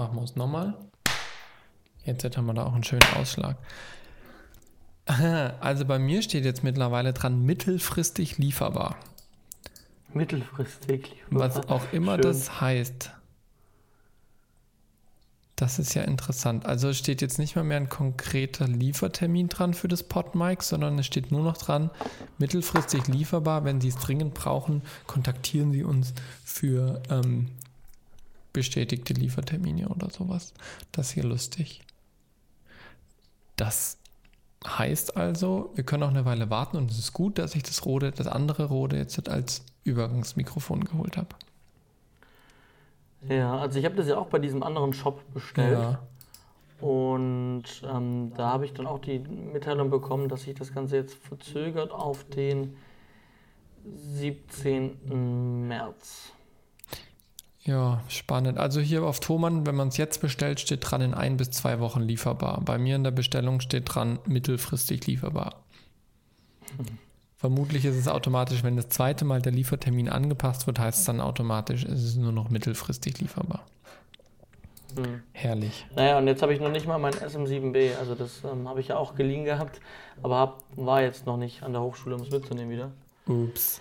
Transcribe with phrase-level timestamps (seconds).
[0.00, 0.74] machen wir es nochmal.
[2.04, 3.56] Jetzt haben wir da auch einen schönen Ausschlag.
[5.60, 8.94] Also bei mir steht jetzt mittlerweile dran mittelfristig lieferbar.
[10.14, 11.56] Mittelfristig lieferbar.
[11.56, 12.22] Was auch immer Schön.
[12.22, 13.10] das heißt.
[15.56, 16.64] Das ist ja interessant.
[16.64, 20.96] Also es steht jetzt nicht mal mehr ein konkreter Liefertermin dran für das PodMic, sondern
[21.00, 21.90] es steht nur noch dran,
[22.38, 23.64] mittelfristig lieferbar.
[23.64, 26.14] Wenn Sie es dringend brauchen, kontaktieren Sie uns
[26.44, 27.48] für ähm,
[28.52, 30.54] bestätigte Liefertermine oder sowas.
[30.92, 31.82] Das ist hier lustig.
[33.56, 33.98] Das
[34.66, 37.84] heißt also, wir können auch eine Weile warten und es ist gut, dass ich das
[37.84, 41.28] Rode, das andere Rode jetzt als Übergangsmikrofon geholt habe.
[43.28, 45.78] Ja, also ich habe das ja auch bei diesem anderen Shop bestellt.
[45.78, 46.02] Ja.
[46.80, 51.14] Und ähm, da habe ich dann auch die Mitteilung bekommen, dass sich das Ganze jetzt
[51.14, 52.76] verzögert auf den
[53.84, 55.68] 17.
[55.68, 56.32] März.
[57.64, 58.58] Ja, spannend.
[58.58, 61.78] Also hier auf Thomann, wenn man es jetzt bestellt, steht dran in ein bis zwei
[61.78, 62.62] Wochen lieferbar.
[62.64, 65.56] Bei mir in der Bestellung steht dran mittelfristig lieferbar.
[67.36, 71.20] Vermutlich ist es automatisch, wenn das zweite Mal der Liefertermin angepasst wird, heißt es dann
[71.20, 73.64] automatisch, ist es nur noch mittelfristig lieferbar.
[74.96, 75.22] Hm.
[75.32, 75.86] Herrlich.
[75.94, 77.96] Naja, und jetzt habe ich noch nicht mal mein SM7B.
[77.98, 79.80] Also das ähm, habe ich ja auch geliehen gehabt,
[80.22, 82.90] aber hab, war jetzt noch nicht an der Hochschule, um es mitzunehmen wieder.
[83.26, 83.80] Ups.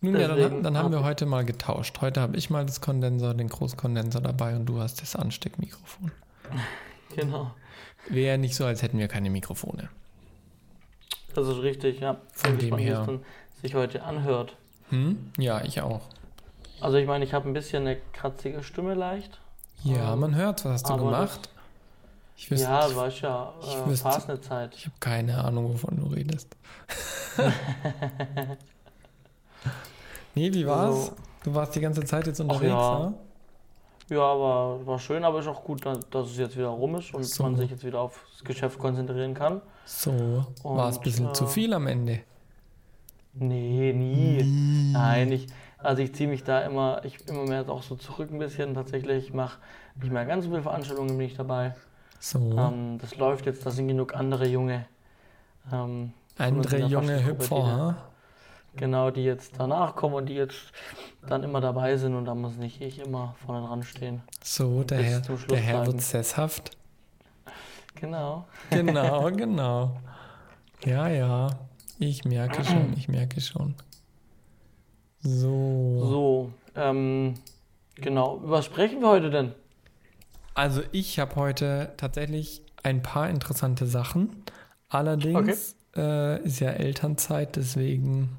[0.00, 2.00] Nun ja, dann, dann haben wir heute mal getauscht.
[2.00, 6.10] Heute habe ich mal das Kondensor, den Großkondensor dabei und du hast das Ansteckmikrofon.
[7.14, 7.50] Genau.
[8.08, 9.90] Wäre nicht so, als hätten wir keine Mikrofone.
[11.34, 12.16] Das ist richtig, ja.
[12.32, 13.20] Von dem her.
[13.60, 14.56] Sich heute anhört.
[14.88, 15.30] Hm?
[15.36, 16.00] Ja, ich auch.
[16.80, 19.40] Also ich meine, ich habe ein bisschen eine kratzige Stimme leicht.
[19.84, 20.64] Ja, ähm, man hört.
[20.64, 21.50] Was hast du gemacht?
[22.36, 24.74] Ich wüsste, ja, du warst ja äh, ich wüsste, eine Zeit.
[24.74, 26.56] Ich habe keine Ahnung, wovon du redest.
[30.34, 31.06] nee, wie war's?
[31.06, 31.12] So.
[31.44, 32.98] Du warst die ganze Zeit jetzt unterwegs, ja.
[32.98, 33.14] Ne?
[34.10, 37.24] Ja, aber war schön, aber ist auch gut, dass es jetzt wieder rum ist und
[37.24, 37.42] so.
[37.44, 39.62] man sich jetzt wieder aufs Geschäft konzentrieren kann.
[39.84, 42.20] So, war es ein bisschen äh, zu viel am Ende?
[43.34, 44.42] Nee, nie.
[44.42, 44.92] nie.
[44.92, 45.46] Nein, ich,
[45.78, 48.74] also ich ziehe mich da immer, ich immer mehr auch so zurück ein bisschen.
[48.74, 49.58] Tatsächlich, ich mache
[50.00, 51.74] nicht mehr ganz so viele Veranstaltungen, bin ich dabei.
[52.20, 52.38] So.
[52.38, 54.86] Ähm, das läuft jetzt, da sind genug andere junge.
[55.72, 57.96] Ähm, andere junge Hüpfer,
[58.74, 60.72] Genau, die jetzt danach kommen und die jetzt
[61.28, 64.22] dann immer dabei sind und da muss nicht ich immer vorne dran stehen.
[64.42, 66.76] So, der Herr, der Herr wird sesshaft.
[67.96, 68.46] Genau.
[68.70, 69.96] Genau, genau.
[70.84, 71.50] Ja, ja.
[71.98, 73.74] Ich merke schon, ich merke schon.
[75.20, 76.00] So.
[76.04, 77.34] So, ähm,
[77.94, 78.40] genau.
[78.42, 79.52] Was sprechen wir heute denn?
[80.54, 84.44] Also ich habe heute tatsächlich ein paar interessante Sachen.
[84.88, 86.38] Allerdings okay.
[86.40, 88.38] äh, ist ja Elternzeit, deswegen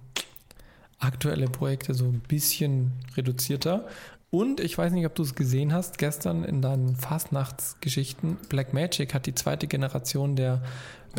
[1.03, 3.85] aktuelle Projekte so ein bisschen reduzierter.
[4.31, 9.27] Und ich weiß nicht, ob du es gesehen hast, gestern in deinen Fastnachtsgeschichten, Blackmagic hat
[9.27, 10.63] die zweite Generation der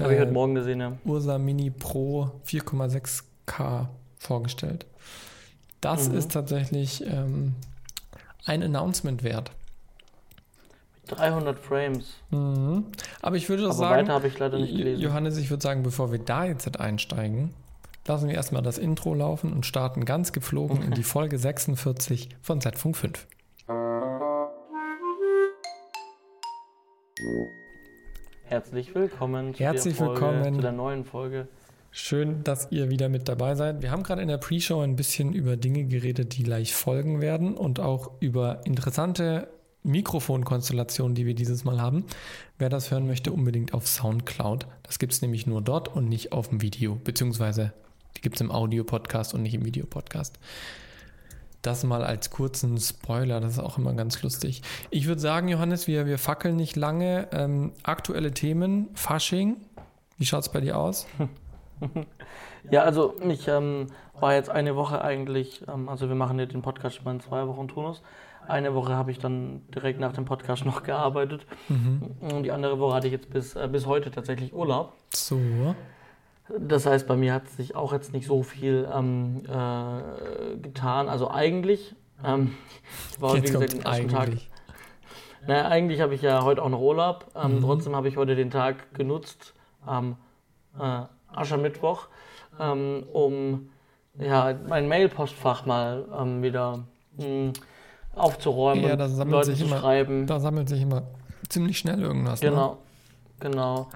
[0.01, 0.99] Habe äh, ich heute Morgen gesehen, ja.
[1.05, 3.87] Ursa Mini Pro 4,6K
[4.19, 4.87] vorgestellt.
[5.81, 6.17] Das mhm.
[6.17, 7.55] ist tatsächlich ähm,
[8.47, 9.53] ein Announcement wert.
[11.09, 12.15] 300 Frames.
[12.31, 12.87] Mhm.
[13.23, 15.01] Aber ich würde Aber sagen, weiter habe ich leider nicht gelesen.
[15.01, 17.55] Johannes, ich würde sagen, bevor wir da jetzt einsteigen,
[18.07, 22.61] lassen wir erstmal das Intro laufen und starten ganz geflogen in die Folge 46 von
[22.61, 23.27] Z-Funk 5.
[28.45, 30.55] Herzlich willkommen zu, Herzlich der, Folge, willkommen.
[30.55, 31.49] zu der neuen Folge.
[31.91, 33.81] Schön, dass ihr wieder mit dabei seid.
[33.81, 37.57] Wir haben gerade in der Pre-Show ein bisschen über Dinge geredet, die gleich folgen werden
[37.57, 39.49] und auch über interessante
[39.85, 42.05] Mikrofonkonstellationen, die wir dieses Mal haben.
[42.59, 44.67] Wer das hören möchte, unbedingt auf Soundcloud.
[44.83, 47.73] Das gibt es nämlich nur dort und nicht auf dem Video, beziehungsweise
[48.17, 50.39] die gibt es im Audio-Podcast und nicht im Videopodcast.
[51.63, 54.63] Das mal als kurzen Spoiler, das ist auch immer ganz lustig.
[54.91, 57.29] Ich würde sagen, Johannes, wir, wir fackeln nicht lange.
[57.33, 59.57] Ähm, aktuelle Themen, Fasching,
[60.19, 61.07] wie schaut es bei dir aus?
[62.71, 63.89] Ja, also ich ähm,
[64.19, 67.47] war jetzt eine Woche eigentlich, ähm, also wir machen ja den Podcast immer in zwei
[67.47, 68.03] Wochen Turnus.
[68.47, 71.47] Eine Woche habe ich dann direkt nach dem Podcast noch gearbeitet.
[71.69, 72.11] Mhm.
[72.21, 74.93] Und die andere Woche hatte ich jetzt bis, äh, bis heute tatsächlich Urlaub.
[75.15, 75.39] So.
[76.59, 81.09] Das heißt, bei mir hat sich auch jetzt nicht so viel ähm, äh, getan.
[81.09, 82.55] Also eigentlich, ähm,
[83.11, 84.29] ich war jetzt wie gesagt den ersten Tag.
[85.47, 87.31] Naja, eigentlich habe ich ja heute auch noch Urlaub.
[87.35, 87.61] Ähm, mhm.
[87.63, 89.55] Trotzdem habe ich heute den Tag genutzt,
[89.85, 90.17] am
[90.79, 91.03] äh,
[91.33, 92.09] Aschermittwoch,
[92.59, 93.71] ähm, um
[94.19, 96.85] ja, mein Mailpostfach mal ähm, wieder
[97.17, 97.53] mh, hm,
[98.15, 100.27] aufzuräumen, ja, da sammelt Leute sich zu immer, schreiben.
[100.27, 101.03] Da sammelt sich immer
[101.49, 102.41] ziemlich schnell irgendwas.
[102.41, 102.77] Genau, ne?
[103.41, 103.89] genau.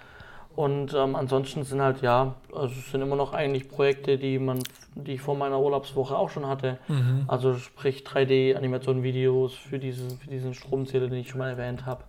[0.59, 4.59] Und ähm, ansonsten sind halt, ja, also es sind immer noch eigentlich Projekte, die man,
[4.97, 6.79] die ich vor meiner Urlaubswoche auch schon hatte.
[6.89, 7.27] Mhm.
[7.29, 12.03] Also sprich 3D-Animation-Videos für diesen, für diesen Stromzähler, den ich schon mal erwähnt habe.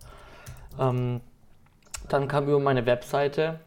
[0.80, 1.22] Ähm,
[2.08, 3.60] dann kam über meine Webseite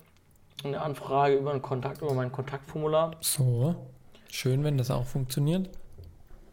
[0.64, 3.12] eine Anfrage über einen Kontakt, über mein Kontaktformular.
[3.20, 3.76] So.
[4.32, 5.70] Schön, wenn das auch funktioniert.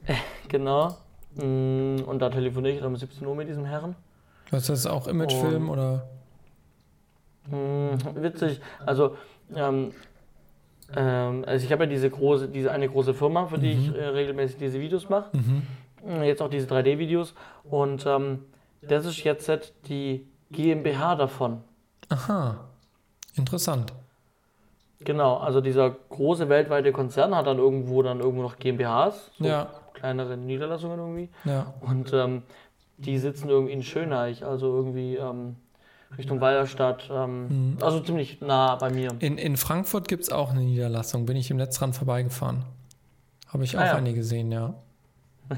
[0.49, 0.95] Genau.
[1.33, 3.95] Mm, Und da telefoniere ich dann um 17 Uhr mit diesem Herren.
[4.51, 6.07] Was ist das auch Imagefilm oder?
[7.51, 8.61] Mm, Witzig.
[8.85, 9.15] Also,
[9.55, 9.91] ähm,
[10.95, 14.03] ähm, also ich habe ja diese große, diese eine große Firma, für die ich äh,
[14.05, 15.29] regelmäßig diese Videos mache.
[15.35, 15.63] Mhm.
[16.05, 17.33] Mm, Jetzt auch diese 3D-Videos.
[17.63, 18.45] Und ähm,
[18.81, 19.51] das ist jetzt
[19.87, 21.61] die GmbH davon.
[22.09, 22.59] Aha.
[23.35, 23.93] Interessant.
[25.01, 29.69] Genau, also dieser große weltweite Konzern hat dann irgendwo dann irgendwo noch GmbHs, so Ja.
[29.93, 31.29] kleinere Niederlassungen irgendwie.
[31.45, 31.73] Ja.
[31.81, 32.43] Und ähm,
[32.97, 35.55] die sitzen irgendwie in Schöneich, also irgendwie ähm,
[36.17, 39.09] Richtung Weilerstadt, ähm, also ziemlich nah bei mir.
[39.19, 41.25] In, in Frankfurt gibt es auch eine Niederlassung.
[41.25, 42.63] Bin ich im Netz dran vorbeigefahren.
[43.47, 43.95] Habe ich auch Ah, ja.
[43.95, 44.73] eine gesehen, ja.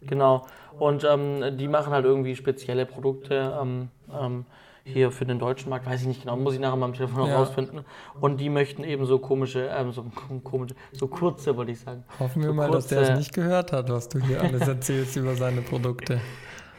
[0.00, 0.46] Genau.
[0.78, 4.44] Und ähm, die machen halt irgendwie spezielle Produkte ähm, ähm,
[4.84, 7.18] hier für den deutschen Markt, weiß ich nicht genau, muss ich nachher mal am Telefon
[7.18, 7.36] noch Ja.
[7.38, 7.80] rausfinden.
[8.20, 10.04] Und die möchten eben so komische, ähm, so
[10.44, 12.04] komische, so kurze, wollte ich sagen.
[12.20, 14.68] Hoffen wir So mal, dass der es kurze- nicht gehört hat, was du hier alles
[14.68, 16.20] erzählst über seine Produkte.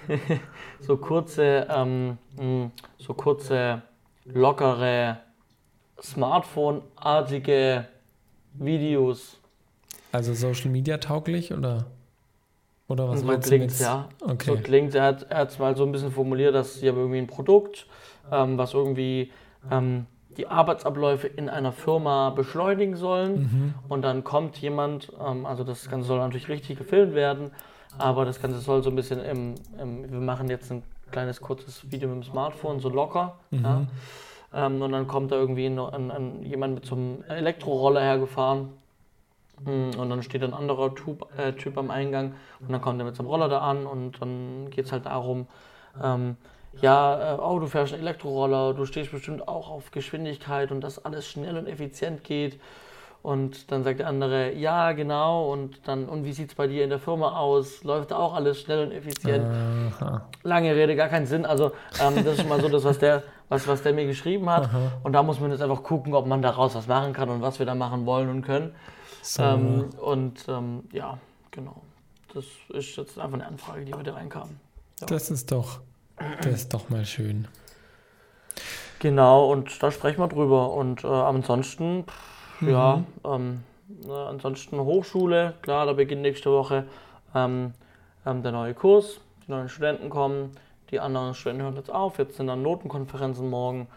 [0.79, 3.81] so kurze, ähm, mh, so kurze,
[4.25, 5.17] lockere,
[6.01, 7.85] Smartphone-artige
[8.53, 9.39] Videos.
[10.11, 11.85] Also Social Media tauglich oder?
[12.87, 13.79] Oder was so meinst du klingt mit?
[13.79, 14.09] ja.
[14.19, 14.61] So Okay.
[14.63, 17.85] klingt Er hat es mal so ein bisschen formuliert, dass sie haben irgendwie ein Produkt,
[18.31, 19.31] ähm, was irgendwie
[19.69, 20.07] ähm,
[20.37, 23.41] die Arbeitsabläufe in einer Firma beschleunigen sollen.
[23.41, 23.73] Mhm.
[23.89, 27.51] Und dann kommt jemand, ähm, also das Ganze soll natürlich richtig gefilmt werden,
[27.97, 31.91] aber das Ganze soll so ein bisschen im, im wir machen jetzt ein kleines kurzes
[31.91, 33.37] Video mit dem Smartphone, so locker.
[33.51, 33.63] Mhm.
[33.63, 33.87] Ja.
[34.53, 38.69] Ähm, und dann kommt da irgendwie ein, ein, ein, jemand mit so einem Elektroroller hergefahren.
[39.63, 43.05] Mm, Und dann steht ein anderer typ, äh, typ am Eingang und dann kommt er
[43.05, 45.47] mit seinem Roller da an und dann geht es halt darum,
[46.01, 46.37] ähm,
[46.81, 51.03] ja, äh, oh, du fährst einen Elektroroller, du stehst bestimmt auch auf Geschwindigkeit und dass
[51.03, 52.59] alles schnell und effizient geht.
[53.21, 56.85] Und dann sagt der andere, ja, genau, und dann, und wie sieht es bei dir
[56.85, 57.83] in der Firma aus?
[57.83, 59.45] Läuft auch alles schnell und effizient?
[59.45, 60.25] Aha.
[60.43, 61.45] Lange Rede, gar keinen Sinn.
[61.45, 61.71] Also,
[62.01, 64.69] ähm, das ist schon mal so das, was der, was, was der mir geschrieben hat.
[65.03, 67.59] Und da muss man jetzt einfach gucken, ob man daraus was machen kann und was
[67.59, 68.73] wir da machen wollen und können.
[69.21, 69.43] So.
[69.43, 71.17] Ähm, und ähm, ja,
[71.51, 71.81] genau.
[72.33, 74.59] Das ist jetzt einfach eine Anfrage, die heute reinkam.
[75.07, 75.81] Das ist doch,
[76.41, 77.47] das ist doch mal schön.
[78.99, 80.73] Genau, und da sprechen wir drüber.
[80.73, 82.28] Und äh, ansonsten, pff,
[82.59, 82.69] Mhm.
[82.69, 83.63] ja, ähm,
[84.07, 86.85] äh, ansonsten Hochschule, klar, da beginnt nächste Woche
[87.35, 87.73] ähm,
[88.25, 89.19] ähm, der neue Kurs.
[89.45, 90.51] Die neuen Studenten kommen,
[90.91, 92.17] die anderen Studenten hören jetzt auf.
[92.17, 93.87] Jetzt sind dann Notenkonferenzen morgen.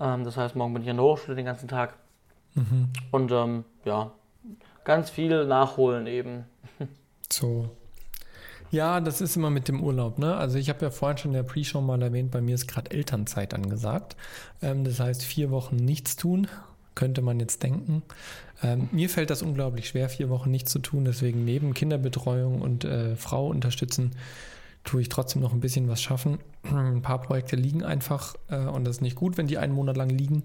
[0.00, 1.94] Ähm, das heißt, morgen bin ich an der Hochschule den ganzen Tag.
[2.54, 2.90] Mhm.
[3.10, 4.12] Und ähm, ja,
[4.84, 6.44] ganz viel nachholen eben.
[7.30, 7.70] So.
[8.70, 10.36] Ja, das ist immer mit dem Urlaub, ne?
[10.36, 12.90] Also ich habe ja vorhin schon in der Pre-Show mal erwähnt, bei mir ist gerade
[12.90, 14.16] Elternzeit angesagt.
[14.62, 16.48] Ähm, das heißt, vier Wochen nichts tun,
[16.94, 18.02] könnte man jetzt denken.
[18.62, 21.04] Ähm, mir fällt das unglaublich schwer, vier Wochen nichts zu tun.
[21.04, 24.12] Deswegen neben Kinderbetreuung und äh, Frau unterstützen,
[24.84, 26.38] tue ich trotzdem noch ein bisschen was schaffen.
[26.62, 29.96] Ein paar Projekte liegen einfach äh, und das ist nicht gut, wenn die einen Monat
[29.96, 30.44] lang liegen.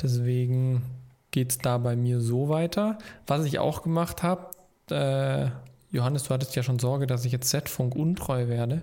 [0.00, 0.82] Deswegen
[1.30, 2.98] geht es da bei mir so weiter.
[3.26, 4.50] Was ich auch gemacht habe,
[4.90, 5.50] äh,
[5.94, 8.82] Johannes, du hattest ja schon Sorge, dass ich jetzt Z-Funk untreu werde.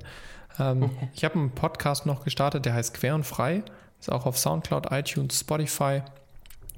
[0.59, 3.63] Ähm, ich habe einen Podcast noch gestartet, der heißt Quer und Frei.
[3.99, 6.01] Ist auch auf Soundcloud, iTunes, Spotify.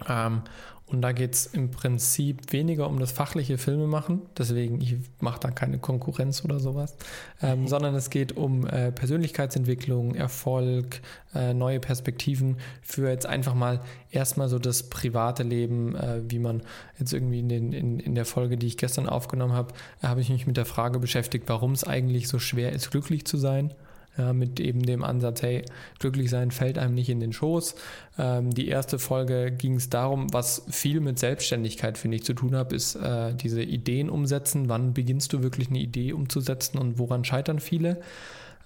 [0.07, 0.43] Ähm,
[0.89, 5.51] und da geht es im Prinzip weniger um das fachliche Filmemachen, deswegen ich mache da
[5.51, 6.95] keine Konkurrenz oder sowas,
[7.43, 11.01] ähm, sondern es geht um äh, Persönlichkeitsentwicklung, Erfolg,
[11.35, 16.63] äh, neue Perspektiven für jetzt einfach mal erstmal so das private Leben, äh, wie man
[16.97, 20.21] jetzt irgendwie in, den, in, in der Folge, die ich gestern aufgenommen habe, äh, habe
[20.21, 23.75] ich mich mit der Frage beschäftigt, warum es eigentlich so schwer ist, glücklich zu sein.
[24.17, 25.63] Ja, mit eben dem Ansatz, hey,
[25.99, 27.75] glücklich sein fällt einem nicht in den Schoß.
[28.17, 32.55] Ähm, die erste Folge ging es darum, was viel mit Selbstständigkeit, finde ich, zu tun
[32.55, 34.67] hat, ist äh, diese Ideen umsetzen.
[34.67, 38.01] Wann beginnst du wirklich eine Idee umzusetzen und woran scheitern viele?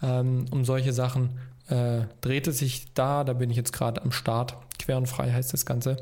[0.02, 1.38] Ähm, um solche Sachen
[1.70, 4.58] äh, dreht es sich da, da bin ich jetzt gerade am Start.
[4.80, 5.98] Quer und frei heißt das Ganze.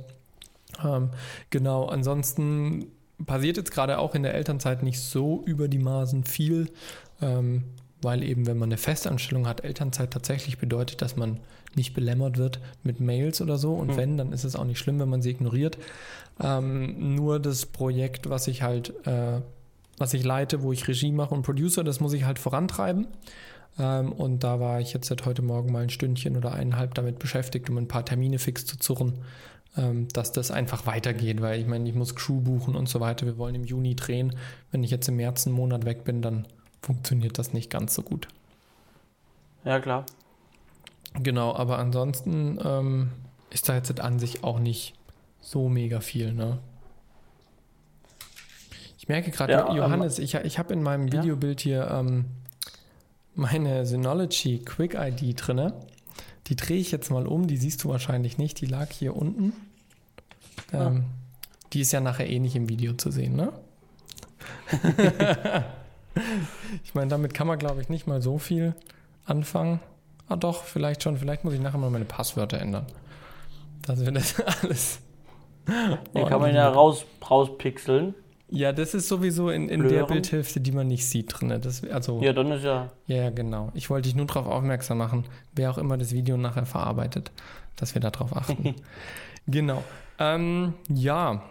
[0.84, 1.10] Ähm,
[1.50, 2.88] genau, ansonsten
[3.26, 6.72] passiert jetzt gerade auch in der Elternzeit nicht so über die Maßen viel.
[7.22, 7.64] Ähm,
[8.02, 11.40] weil eben, wenn man eine Festanstellung hat, Elternzeit tatsächlich bedeutet, dass man
[11.76, 13.74] nicht belämmert wird mit Mails oder so.
[13.74, 13.98] Und Hm.
[13.98, 15.78] wenn, dann ist es auch nicht schlimm, wenn man sie ignoriert.
[16.42, 19.42] Ähm, nur das Projekt, was ich halt, äh,
[19.98, 23.08] was ich leite, wo ich Regie mache und Producer, das muss ich halt vorantreiben.
[23.80, 27.20] Ähm, und da war ich jetzt seit heute Morgen mal ein Stündchen oder eineinhalb damit
[27.20, 29.20] beschäftigt, um ein paar Termine fix zu zurren,
[29.78, 33.26] ähm, dass das einfach weitergeht, weil ich meine, ich muss Crew buchen und so weiter.
[33.26, 34.36] Wir wollen im Juni drehen.
[34.72, 36.48] Wenn ich jetzt im März einen Monat weg bin, dann
[36.82, 38.28] funktioniert das nicht ganz so gut.
[39.64, 40.06] Ja, klar.
[41.14, 43.12] Genau, aber ansonsten ähm,
[43.50, 44.94] ist da jetzt an sich auch nicht
[45.42, 46.60] so mega viel, ne?
[48.98, 52.26] Ich merke gerade, ja, Johannes, ähm, ich, ich habe in meinem Videobild hier ähm,
[53.34, 55.74] meine Synology Quick ID drinne.
[56.48, 59.54] Die drehe ich jetzt mal um, die siehst du wahrscheinlich nicht, die lag hier unten.
[60.72, 60.88] Ah.
[60.88, 61.06] Ähm,
[61.74, 63.54] die ist ja nachher eh nicht im Video zu sehen, ne?
[66.84, 68.76] ich meine, damit kann man, glaube ich, nicht mal so viel
[69.26, 69.80] anfangen.
[70.28, 71.18] Ah doch, vielleicht schon.
[71.18, 72.86] Vielleicht muss ich nachher mal meine Passwörter ändern.
[73.82, 75.02] Dass wir das alles.
[75.68, 78.16] Den kann man ja raus, rauspixeln.
[78.54, 81.58] Ja, das ist sowieso in, in der Bildhilfe, die man nicht sieht drin.
[81.62, 82.92] Das, also, ja, dann ist ja.
[83.08, 83.72] Ja, genau.
[83.76, 87.32] Ich wollte dich nur darauf aufmerksam machen, wer auch immer das Video nachher verarbeitet,
[87.78, 88.76] dass wir darauf achten.
[89.48, 89.82] genau.
[90.20, 91.42] Ähm, ja.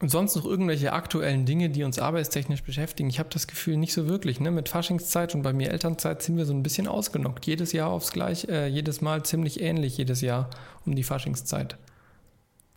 [0.00, 3.08] Und sonst noch irgendwelche aktuellen Dinge, die uns arbeitstechnisch beschäftigen?
[3.08, 4.38] Ich habe das Gefühl nicht so wirklich.
[4.38, 4.52] Ne?
[4.52, 7.46] Mit Faschingszeit und bei mir Elternzeit sind wir so ein bisschen ausgenockt.
[7.46, 10.50] Jedes Jahr aufs gleich, äh, jedes Mal ziemlich ähnlich, jedes Jahr
[10.86, 11.76] um die Faschingszeit.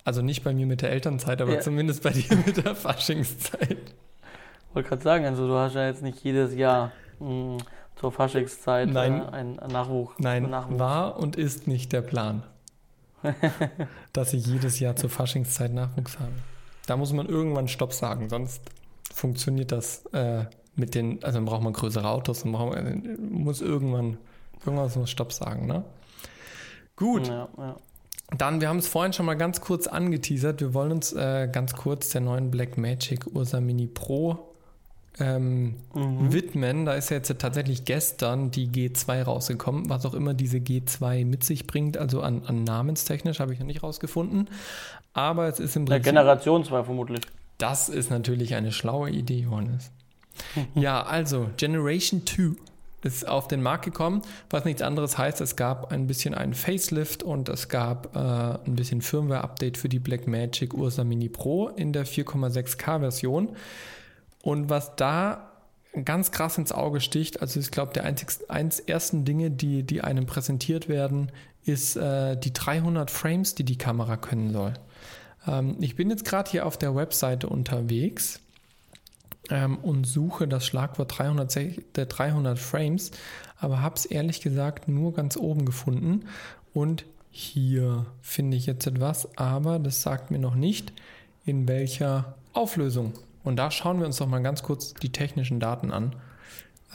[0.03, 1.59] Also nicht bei mir mit der Elternzeit, aber ja.
[1.59, 3.77] zumindest bei dir mit der Faschingszeit.
[4.69, 7.57] Ich wollte gerade sagen, also du hast ja jetzt nicht jedes Jahr mh, hm,
[7.97, 9.21] zur Faschingszeit Nein.
[9.21, 10.15] Äh, einen Nachwuch.
[10.17, 10.79] Nein, Nachwuchs.
[10.79, 12.41] war und ist nicht der Plan,
[14.13, 16.33] dass ich jedes Jahr zur Faschingszeit Nachwuchs habe.
[16.87, 18.61] Da muss man irgendwann Stopp sagen, sonst
[19.13, 20.45] funktioniert das äh,
[20.75, 24.17] mit den, also dann braucht man größere Autos, dann braucht man, muss irgendwann,
[24.65, 25.83] irgendwann muss Stopp sagen, ne?
[26.95, 27.27] Gut.
[27.27, 27.75] Ja, ja.
[28.37, 30.61] Dann, wir haben es vorhin schon mal ganz kurz angeteasert.
[30.61, 34.50] Wir wollen uns äh, ganz kurz der neuen Blackmagic Ursa Mini Pro
[35.19, 36.33] ähm, mhm.
[36.33, 36.85] widmen.
[36.85, 41.43] Da ist ja jetzt tatsächlich gestern die G2 rausgekommen, was auch immer diese G2 mit
[41.43, 41.97] sich bringt.
[41.97, 44.49] Also an, an namenstechnisch habe ich noch nicht rausgefunden.
[45.13, 46.03] Aber es ist im Prinzip.
[46.03, 47.21] Der Generation 2 vermutlich.
[47.57, 49.91] Das ist natürlich eine schlaue Idee, Johannes.
[50.75, 52.55] ja, also Generation 2
[53.03, 57.23] ist auf den Markt gekommen, was nichts anderes heißt, es gab ein bisschen einen Facelift
[57.23, 62.05] und es gab äh, ein bisschen Firmware-Update für die Blackmagic Ursa Mini Pro in der
[62.05, 63.49] 4,6K Version.
[64.43, 65.51] Und was da
[66.05, 70.01] ganz krass ins Auge sticht, also ich glaube, der einzigste, eins ersten Dinge, die, die
[70.01, 71.31] einem präsentiert werden,
[71.63, 74.73] ist äh, die 300 Frames, die die Kamera können soll.
[75.47, 78.39] Ähm, ich bin jetzt gerade hier auf der Webseite unterwegs
[79.49, 83.11] ähm, und suche das Schlagwort 300, der 300 Frames,
[83.59, 86.25] aber habe es ehrlich gesagt nur ganz oben gefunden.
[86.73, 90.93] Und hier finde ich jetzt etwas, aber das sagt mir noch nicht,
[91.45, 93.13] in welcher Auflösung.
[93.43, 96.15] Und da schauen wir uns doch mal ganz kurz die technischen Daten an,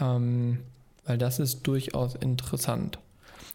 [0.01, 0.61] ähm,
[1.05, 2.99] weil das ist durchaus interessant.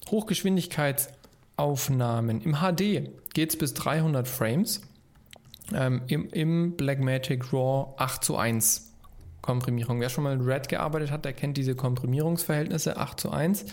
[0.10, 2.42] Hochgeschwindigkeitsaufnahmen.
[2.42, 4.82] Im HD geht es bis 300 Frames.
[5.74, 8.91] Ähm, im, Im Blackmagic RAW 8 zu 1
[9.42, 10.00] Komprimierung.
[10.00, 13.66] Wer schon mal mit Red gearbeitet hat, der kennt diese Komprimierungsverhältnisse 8 zu 1.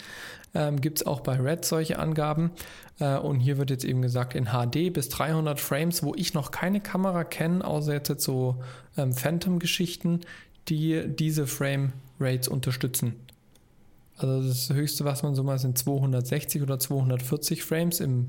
[0.55, 2.51] Ähm, Gibt es auch bei Red solche Angaben.
[2.99, 6.51] Äh, und hier wird jetzt eben gesagt in HD bis 300 Frames, wo ich noch
[6.51, 8.57] keine Kamera kenne, außer jetzt so
[8.97, 10.21] ähm, Phantom-Geschichten,
[10.69, 13.15] die diese Frame Rates unterstützen.
[14.17, 18.29] Also das höchste, was man so mal sind 260 oder 240 Frames im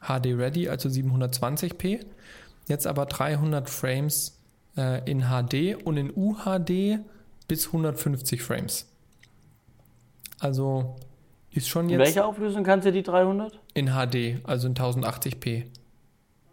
[0.00, 2.04] HD Ready, also 720p.
[2.68, 4.36] Jetzt aber 300 Frames
[4.76, 7.00] äh, in HD und in UHD
[7.48, 8.88] bis 150 Frames.
[10.40, 10.96] Also
[11.50, 11.98] ist schon jetzt.
[11.98, 13.58] In welcher Auflösung kannst du die 300?
[13.74, 15.64] In HD, also in 1080p.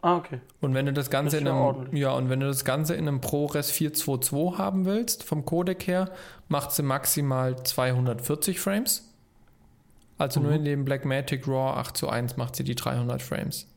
[0.02, 0.40] Ah, okay.
[0.62, 3.08] Und wenn du das Ganze das in einem, ja, und wenn du das Ganze in
[3.08, 6.12] einem ProRes 422 haben willst, vom Codec her,
[6.48, 9.14] macht sie maximal 240 Frames.
[10.18, 10.46] Also mhm.
[10.46, 13.68] nur in dem Blackmagic RAW 8 zu 1 macht sie die 300 Frames.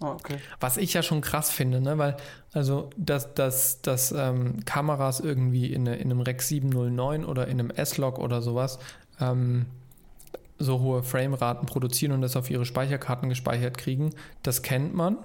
[0.00, 0.38] Ah, okay.
[0.60, 1.98] Was ich ja schon krass finde, ne?
[1.98, 2.16] weil
[2.52, 7.70] also dass, dass, dass ähm, Kameras irgendwie in, in, einem Rec 709 oder in einem
[7.70, 8.78] S-Log oder sowas
[9.20, 9.66] ähm,
[10.58, 14.10] so hohe Frameraten produzieren und das auf ihre Speicherkarten gespeichert kriegen,
[14.42, 15.16] das kennt man.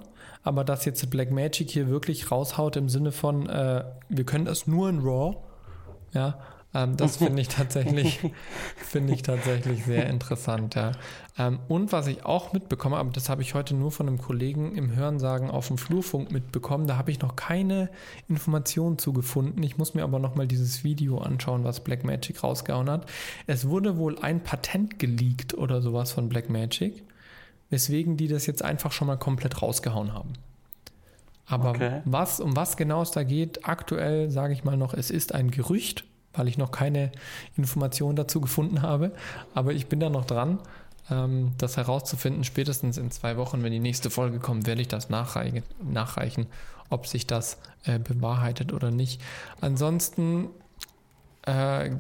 [0.44, 4.90] Aber dass jetzt Blackmagic hier wirklich raushaut im Sinne von, äh, wir können das nur
[4.90, 5.38] in RAW,
[6.14, 6.38] ja,
[6.74, 8.20] ähm, das finde ich tatsächlich,
[8.78, 10.94] finde ich tatsächlich sehr interessant, ja.
[11.38, 14.76] Ähm, und was ich auch mitbekomme, aber das habe ich heute nur von einem Kollegen
[14.76, 17.90] im Hörensagen auf dem Flurfunk mitbekommen, da habe ich noch keine
[18.28, 19.62] Informationen zu gefunden.
[19.64, 23.08] Ich muss mir aber nochmal dieses Video anschauen, was Blackmagic rausgehauen hat.
[23.48, 27.04] Es wurde wohl ein Patent geleakt oder sowas von Blackmagic,
[27.70, 30.34] weswegen die das jetzt einfach schon mal komplett rausgehauen haben.
[31.46, 32.02] Aber okay.
[32.06, 35.52] was, um was genau es da geht, aktuell sage ich mal noch, es ist ein
[35.52, 37.12] Gerücht weil ich noch keine
[37.58, 39.12] Informationen dazu gefunden habe.
[39.54, 40.60] Aber ich bin da noch dran,
[41.10, 42.44] ähm, das herauszufinden.
[42.44, 46.48] Spätestens in zwei Wochen, wenn die nächste Folge kommt, werde ich das nachreichen, nachreichen
[46.90, 49.22] ob sich das äh, bewahrheitet oder nicht.
[49.62, 50.50] Ansonsten
[51.44, 51.92] äh,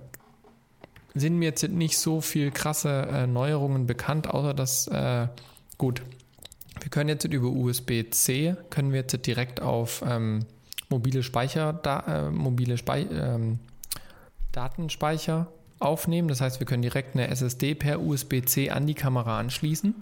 [1.14, 5.28] sind mir jetzt nicht so viel krasse äh, Neuerungen bekannt, außer dass, äh,
[5.78, 6.02] gut,
[6.80, 10.46] wir können jetzt über USB-C, können wir jetzt direkt auf ähm,
[10.90, 13.60] mobile Speicher, da, äh, mobile Spei ähm,
[14.54, 15.48] Datenspeicher
[15.80, 16.30] aufnehmen.
[16.30, 19.94] Das heißt, wir können direkt eine SSD per USB-C an die Kamera anschließen.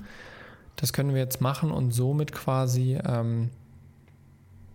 [0.76, 3.50] Das können wir jetzt machen und somit quasi ähm,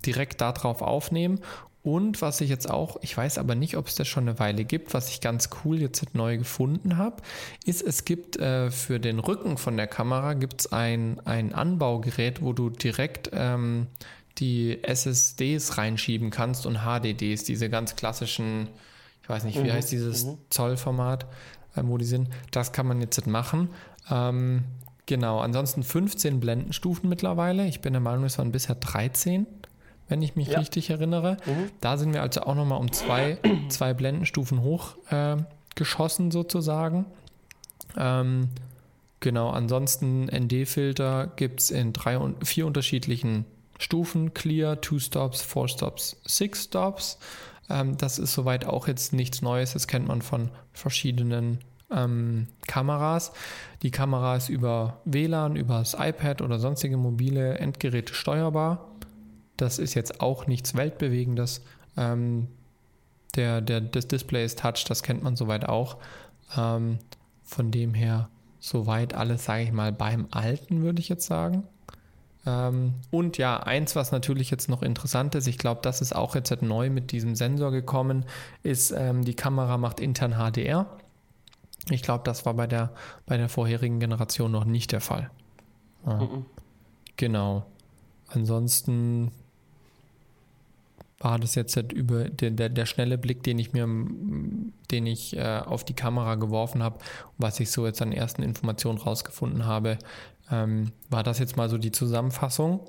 [0.05, 1.41] direkt darauf aufnehmen
[1.87, 4.65] und was ich jetzt auch, ich weiß aber nicht, ob es das schon eine Weile
[4.65, 7.23] gibt, was ich ganz cool jetzt neu gefunden habe,
[7.65, 12.53] ist, es gibt äh, für den Rücken von der Kamera gibt's ein, ein Anbaugerät, wo
[12.53, 13.87] du direkt ähm,
[14.39, 18.67] die SSDs reinschieben kannst und HDDs, diese ganz klassischen,
[19.27, 19.73] ich weiß nicht, wie mhm.
[19.73, 20.39] heißt dieses mhm.
[20.51, 21.27] Zollformat,
[21.75, 22.29] äh, wo die sind.
[22.53, 23.71] Das kann man jetzt machen.
[24.09, 24.63] Ähm,
[25.07, 27.67] genau, ansonsten 15 Blendenstufen mittlerweile.
[27.67, 29.49] Ich bin der Meinung, es waren bisher 13
[30.09, 30.61] wenn ich mich ja.
[30.61, 31.37] richtig erinnere.
[31.47, 31.71] Mhm.
[31.81, 35.37] Da sind wir also auch nochmal um zwei, zwei Blendenstufen hoch äh,
[35.75, 37.07] geschossen sozusagen.
[37.97, 38.51] Ähm,
[39.19, 43.47] genau, ansonsten ND-Filter gibt es in drei und vier unterschiedlichen
[43.79, 44.33] Stufen.
[44.33, 47.19] Clear, Two Stops, Four Stops, Six Stops.
[47.71, 49.73] Ähm, das ist soweit auch jetzt nichts Neues.
[49.73, 51.59] Das kennt man von verschiedenen
[51.91, 53.33] ähm, Kameras.
[53.83, 58.91] Die Kamera ist über WLAN, über das iPad oder sonstige mobile Endgeräte steuerbar.
[59.57, 61.63] Das ist jetzt auch nichts Weltbewegendes.
[61.97, 62.49] Ähm,
[63.37, 65.99] der, der, das Display ist Touch, das kennt man soweit auch.
[66.57, 66.99] Ähm,
[67.43, 71.65] von dem her soweit alles, sage ich mal, beim Alten, würde ich jetzt sagen.
[72.47, 76.35] Ähm, und ja, eins, was natürlich jetzt noch interessant ist, ich glaube, das ist auch
[76.35, 78.25] jetzt neu mit diesem Sensor gekommen,
[78.63, 80.87] ist, ähm, die Kamera macht intern HDR.
[81.91, 82.93] Ich glaube, das war bei der,
[83.27, 85.31] bei der vorherigen Generation noch nicht der Fall.
[86.07, 86.23] Ja.
[86.23, 86.47] Mhm.
[87.17, 87.67] Genau.
[88.29, 89.33] Ansonsten
[91.19, 95.37] war das jetzt halt über der, der, der, schnelle Blick, den ich mir, den ich
[95.37, 96.99] äh, auf die Kamera geworfen habe,
[97.39, 99.99] was ich so jetzt an ersten Informationen rausgefunden habe,
[100.51, 102.81] ähm, war das jetzt mal so die Zusammenfassung.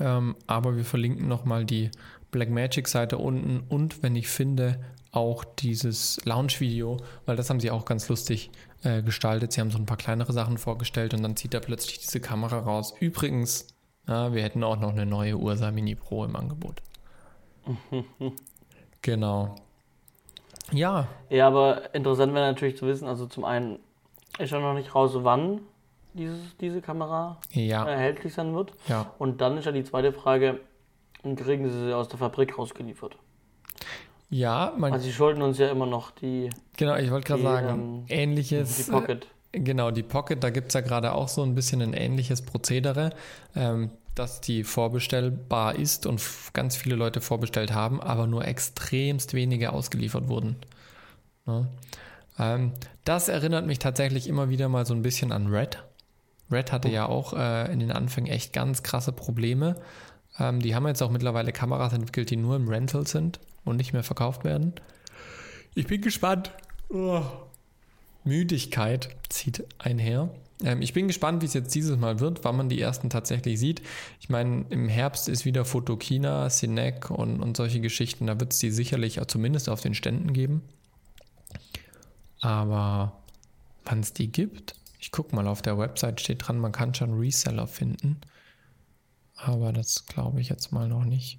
[0.00, 1.90] Ähm, aber wir verlinken nochmal die
[2.32, 4.80] Blackmagic-Seite unten und wenn ich finde,
[5.12, 8.50] auch dieses Launch-Video, weil das haben sie auch ganz lustig
[8.82, 9.52] äh, gestaltet.
[9.52, 12.58] Sie haben so ein paar kleinere Sachen vorgestellt und dann zieht er plötzlich diese Kamera
[12.58, 12.94] raus.
[13.00, 13.66] Übrigens,
[14.06, 16.82] ja, wir hätten auch noch eine neue Ursa Mini Pro im Angebot.
[19.02, 19.56] genau.
[20.70, 21.08] Ja.
[21.30, 23.78] Ja, aber interessant wäre natürlich zu wissen, also zum einen
[24.38, 25.60] ist ja noch nicht raus, wann
[26.16, 27.86] dieses, diese Kamera ja.
[27.86, 28.72] erhältlich sein wird.
[28.88, 29.12] Ja.
[29.18, 30.60] Und dann ist ja die zweite Frage,
[31.22, 33.16] kriegen sie sie aus der Fabrik rausgeliefert?
[34.28, 34.92] Ja, man.
[34.92, 36.50] Also sie schulden uns ja immer noch die.
[36.76, 38.86] Genau, ich wollte gerade sagen, ähm, ähnliches.
[38.86, 39.26] Die Pocket.
[39.52, 42.42] Äh, genau, die Pocket, da gibt es ja gerade auch so ein bisschen ein ähnliches
[42.42, 43.10] Prozedere.
[43.54, 46.22] Ähm, dass die vorbestellbar ist und
[46.54, 50.56] ganz viele Leute vorbestellt haben, aber nur extremst wenige ausgeliefert wurden.
[51.46, 51.66] Ja.
[52.38, 52.72] Ähm,
[53.04, 55.84] das erinnert mich tatsächlich immer wieder mal so ein bisschen an Red.
[56.50, 56.92] Red hatte oh.
[56.92, 59.76] ja auch äh, in den Anfängen echt ganz krasse Probleme.
[60.38, 63.92] Ähm, die haben jetzt auch mittlerweile Kameras entwickelt, die nur im Rental sind und nicht
[63.92, 64.74] mehr verkauft werden.
[65.74, 66.52] Ich bin gespannt.
[66.88, 67.22] Oh.
[68.24, 70.30] Müdigkeit zieht einher.
[70.62, 73.58] Ähm, ich bin gespannt, wie es jetzt dieses Mal wird, wann man die ersten tatsächlich
[73.58, 73.82] sieht.
[74.20, 78.26] Ich meine, im Herbst ist wieder Photokina, Cinec und, und solche Geschichten.
[78.26, 80.62] Da wird es die sicherlich zumindest auf den Ständen geben.
[82.40, 83.12] Aber
[83.84, 84.74] wann es die gibt,
[85.06, 88.20] ich gucke mal, auf der Website steht dran, man kann schon Reseller finden.
[89.36, 91.38] Aber das glaube ich jetzt mal noch nicht,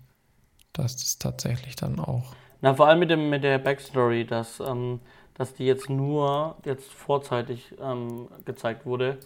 [0.71, 2.33] dass das tatsächlich dann auch.
[2.61, 5.01] Na, vor allem mit, dem, mit der Backstory, dass ähm,
[5.37, 9.17] dass die jetzt nur jetzt vorzeitig ähm, gezeigt wurde,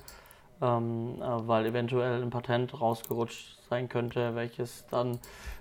[0.60, 5.20] ähm, äh, weil eventuell ein Patent rausgerutscht sein könnte, welches dann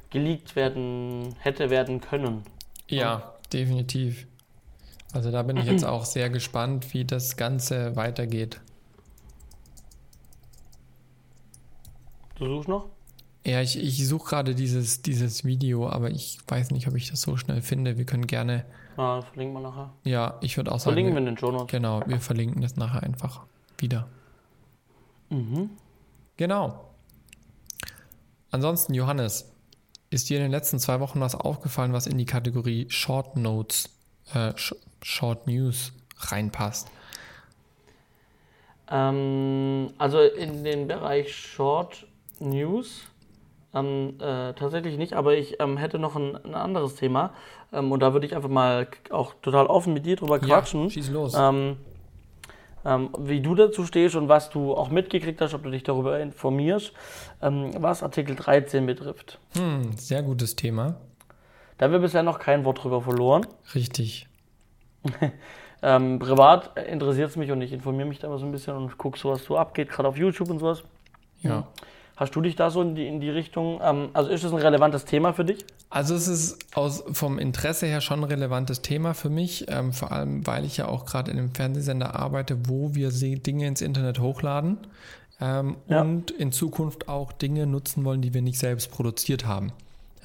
[0.09, 2.45] geleakt werden hätte werden können.
[2.89, 4.27] Ja, definitiv.
[5.13, 8.61] Also da bin ich jetzt auch sehr gespannt, wie das Ganze weitergeht.
[12.41, 12.87] Du suchst noch?
[13.47, 17.23] Ja, ich, ich suche gerade dieses, dieses Video, aber ich weiß nicht, ob ich das
[17.23, 17.97] so schnell finde.
[17.97, 18.65] Wir können gerne
[18.97, 19.93] Ah, verlinken wir nachher.
[20.05, 20.93] Ja, ich würde auch sagen.
[20.95, 21.69] Verlinken wir in den Show Notes.
[21.69, 23.47] Genau, wir verlinken das nachher einfach
[23.79, 24.09] wieder.
[25.31, 25.71] Mhm.
[26.37, 26.91] Genau.
[28.51, 29.53] Ansonsten, Johannes,
[30.11, 33.89] ist dir in den letzten zwei Wochen was aufgefallen, was in die Kategorie Short Notes,
[34.35, 34.53] äh,
[35.03, 36.91] Short News reinpasst?
[38.91, 42.07] Ähm, also in den Bereich Short
[42.41, 43.07] News
[43.73, 47.33] Ähm, äh, tatsächlich nicht, aber ich ähm, hätte noch ein, ein anderes Thema.
[47.73, 50.85] Ähm, und da würde ich einfach mal auch total offen mit dir drüber quatschen.
[50.85, 51.35] Ja, schieß los.
[51.37, 51.77] Ähm,
[52.85, 56.19] ähm, wie du dazu stehst und was du auch mitgekriegt hast, ob du dich darüber
[56.19, 56.93] informierst,
[57.43, 59.39] ähm, was Artikel 13 betrifft.
[59.55, 60.97] Hm, sehr gutes Thema.
[61.79, 63.47] Da haben wir bisher noch kein Wort drüber verloren.
[63.75, 64.29] Richtig.
[65.81, 69.19] Privat interessiert es mich und ich informiere mich da immer so ein bisschen und gucke
[69.19, 70.83] so, was so abgeht, gerade auf YouTube und sowas.
[71.41, 71.67] Ja.
[72.21, 74.59] Hast du dich da so in die, in die Richtung, ähm, also ist das ein
[74.59, 75.65] relevantes Thema für dich?
[75.89, 80.13] Also es ist aus, vom Interesse her schon ein relevantes Thema für mich, ähm, vor
[80.13, 84.21] allem weil ich ja auch gerade in einem Fernsehsender arbeite, wo wir Dinge ins Internet
[84.21, 84.77] hochladen
[85.41, 86.03] ähm, ja.
[86.03, 89.73] und in Zukunft auch Dinge nutzen wollen, die wir nicht selbst produziert haben.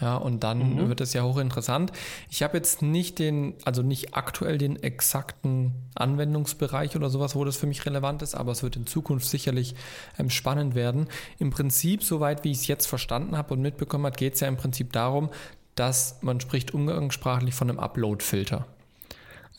[0.01, 0.89] Ja, und dann mhm.
[0.89, 1.93] wird es ja hochinteressant.
[2.29, 7.55] Ich habe jetzt nicht den, also nicht aktuell den exakten Anwendungsbereich oder sowas, wo das
[7.55, 9.73] für mich relevant ist, aber es wird in Zukunft sicherlich
[10.19, 11.07] ähm, spannend werden.
[11.39, 14.49] Im Prinzip, soweit wie ich es jetzt verstanden habe und mitbekommen habe, geht es ja
[14.49, 15.29] im Prinzip darum,
[15.75, 18.65] dass man spricht umgangssprachlich von einem Upload-Filter.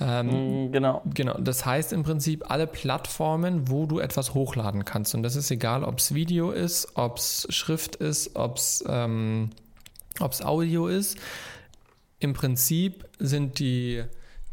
[0.00, 1.02] Ähm, mm, genau.
[1.14, 1.38] Genau.
[1.38, 5.14] Das heißt im Prinzip alle Plattformen, wo du etwas hochladen kannst.
[5.14, 9.50] Und das ist egal, ob es Video ist, ob es Schrift ist, ob es ähm,
[10.20, 11.18] ob es Audio ist.
[12.18, 14.04] Im Prinzip sind die,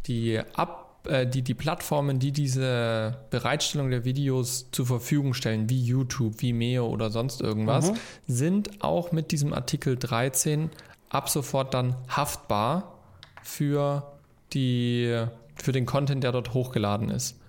[0.06, 5.82] die, Ab, äh, die, die Plattformen, die diese Bereitstellung der Videos zur Verfügung stellen, wie
[5.82, 7.98] YouTube, Vimeo oder sonst irgendwas, mhm.
[8.28, 10.70] sind auch mit diesem Artikel 13
[11.10, 13.00] ab sofort dann haftbar
[13.44, 14.12] für,
[14.54, 17.40] die, für den Content, der dort hochgeladen ist.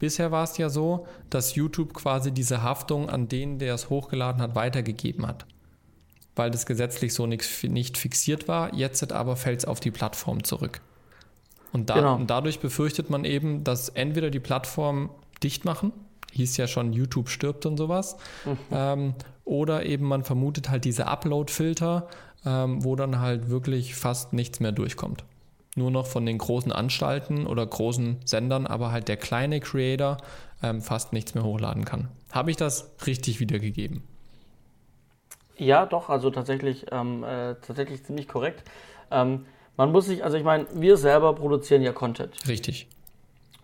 [0.00, 4.42] Bisher war es ja so, dass YouTube quasi diese Haftung an den, der es hochgeladen
[4.42, 5.46] hat, weitergegeben hat
[6.36, 8.74] weil das gesetzlich so nicht, nicht fixiert war.
[8.74, 10.80] Jetzt aber fällt es auf die Plattform zurück.
[11.72, 12.14] Und, da, genau.
[12.16, 15.10] und dadurch befürchtet man eben, dass entweder die Plattform
[15.42, 15.92] dicht machen,
[16.32, 18.58] hieß ja schon, YouTube stirbt und sowas, mhm.
[18.70, 22.08] ähm, oder eben man vermutet halt diese Upload-Filter,
[22.46, 25.24] ähm, wo dann halt wirklich fast nichts mehr durchkommt.
[25.76, 30.18] Nur noch von den großen Anstalten oder großen Sendern, aber halt der kleine Creator
[30.62, 32.08] ähm, fast nichts mehr hochladen kann.
[32.30, 34.04] Habe ich das richtig wiedergegeben?
[35.56, 38.64] Ja, doch, also tatsächlich, ähm, äh, tatsächlich ziemlich korrekt.
[39.10, 42.36] Ähm, man muss sich, also ich meine, wir selber produzieren ja Content.
[42.48, 42.88] Richtig.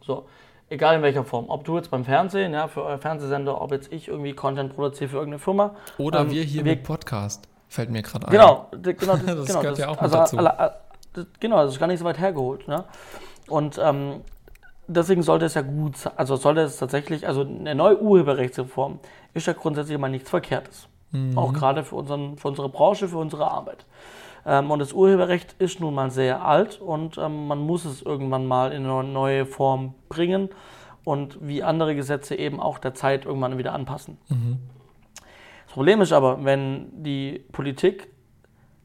[0.00, 0.26] So,
[0.68, 1.46] egal in welcher Form.
[1.48, 5.11] Ob du jetzt beim Fernsehen, ja, für euer Fernsehsender, ob jetzt ich irgendwie Content produziere
[5.11, 5.76] für irgendeine Firma.
[5.98, 8.33] Oder ähm, wir hier wir, mit Podcast, fällt mir gerade ein.
[8.33, 10.38] Genau, genau das, das genau, gehört das, ja auch also, dazu.
[10.38, 10.74] Alle,
[11.12, 12.66] das, genau, das ist gar nicht so weit hergeholt.
[12.68, 12.85] Ne?
[13.48, 14.22] Und ähm,
[14.87, 19.00] deswegen sollte es ja gut sein, also sollte es tatsächlich, also eine neue Urheberrechtsreform
[19.35, 20.88] ist ja grundsätzlich immer nichts Verkehrtes.
[21.12, 21.37] Mhm.
[21.37, 23.87] Auch gerade für, unseren, für unsere Branche, für unsere Arbeit.
[24.46, 28.46] Ähm, und das Urheberrecht ist nun mal sehr alt und ähm, man muss es irgendwann
[28.46, 30.49] mal in eine neue Form bringen
[31.05, 34.18] und wie andere Gesetze eben auch der Zeit irgendwann wieder anpassen.
[34.29, 34.59] Mhm.
[35.66, 38.09] Das Problem ist aber, wenn die Politik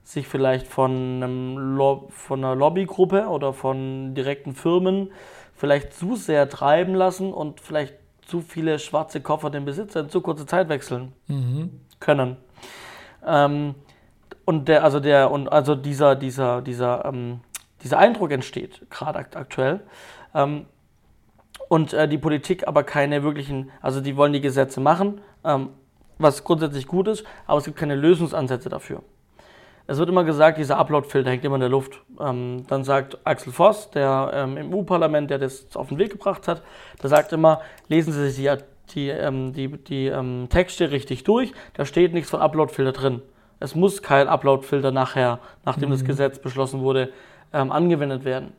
[0.04, 5.12] sich vielleicht von, einem von einer Lobbygruppe oder von direkten Firmen
[5.56, 10.22] vielleicht zu sehr treiben lassen und vielleicht zu viele schwarze Koffer den Besitzer in zu
[10.22, 11.14] kurzer Zeit wechseln.
[11.28, 12.38] Mhm können.
[13.26, 13.76] Ähm,
[14.46, 17.42] und der, also der, und also dieser, dieser, dieser, ähm,
[17.84, 19.82] dieser Eindruck entsteht, gerade aktuell.
[20.34, 20.66] Ähm,
[21.68, 25.70] und äh, die Politik aber keine wirklichen, also die wollen die Gesetze machen, ähm,
[26.20, 29.02] was grundsätzlich gut ist, aber es gibt keine Lösungsansätze dafür.
[29.88, 32.02] Es wird immer gesagt, dieser Upload-Filter hängt immer in der Luft.
[32.20, 36.48] Ähm, dann sagt Axel Voss, der ähm, im EU-Parlament, der das auf den Weg gebracht
[36.48, 36.64] hat,
[37.02, 38.58] der sagt immer, lesen Sie sich die
[38.94, 41.52] die, ähm, die, die ähm, Texte richtig durch.
[41.74, 43.22] Da steht nichts von Uploadfilter drin.
[43.60, 45.94] Es muss kein Uploadfilter nachher, nachdem mhm.
[45.94, 47.12] das Gesetz beschlossen wurde,
[47.54, 48.54] ähm, angewendet werden.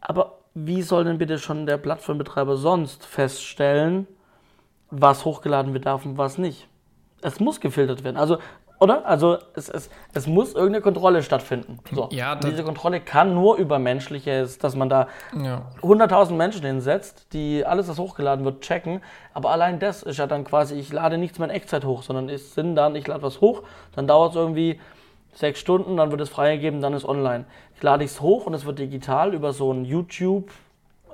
[0.00, 4.06] Aber wie soll denn bitte schon der Plattformbetreiber sonst feststellen,
[4.90, 6.68] was hochgeladen wird darf und was nicht?
[7.22, 8.16] Es muss gefiltert werden.
[8.16, 8.38] Also
[8.78, 9.06] oder?
[9.06, 11.78] Also es, es, es muss irgendeine Kontrolle stattfinden.
[11.92, 12.08] So.
[12.12, 15.62] Ja, diese Kontrolle kann nur über menschliches, dass man da ja.
[15.82, 19.00] 100.000 Menschen hinsetzt, die alles, was hochgeladen wird, checken.
[19.32, 22.28] Aber allein das ist ja dann quasi, ich lade nichts mehr in Echtzeit hoch, sondern
[22.28, 23.62] es sind dann, ich lade was hoch,
[23.94, 24.78] dann dauert es irgendwie
[25.32, 27.44] sechs Stunden, dann wird es freigegeben, dann ist online.
[27.74, 30.50] Ich lade es hoch und es wird digital über so ein YouTube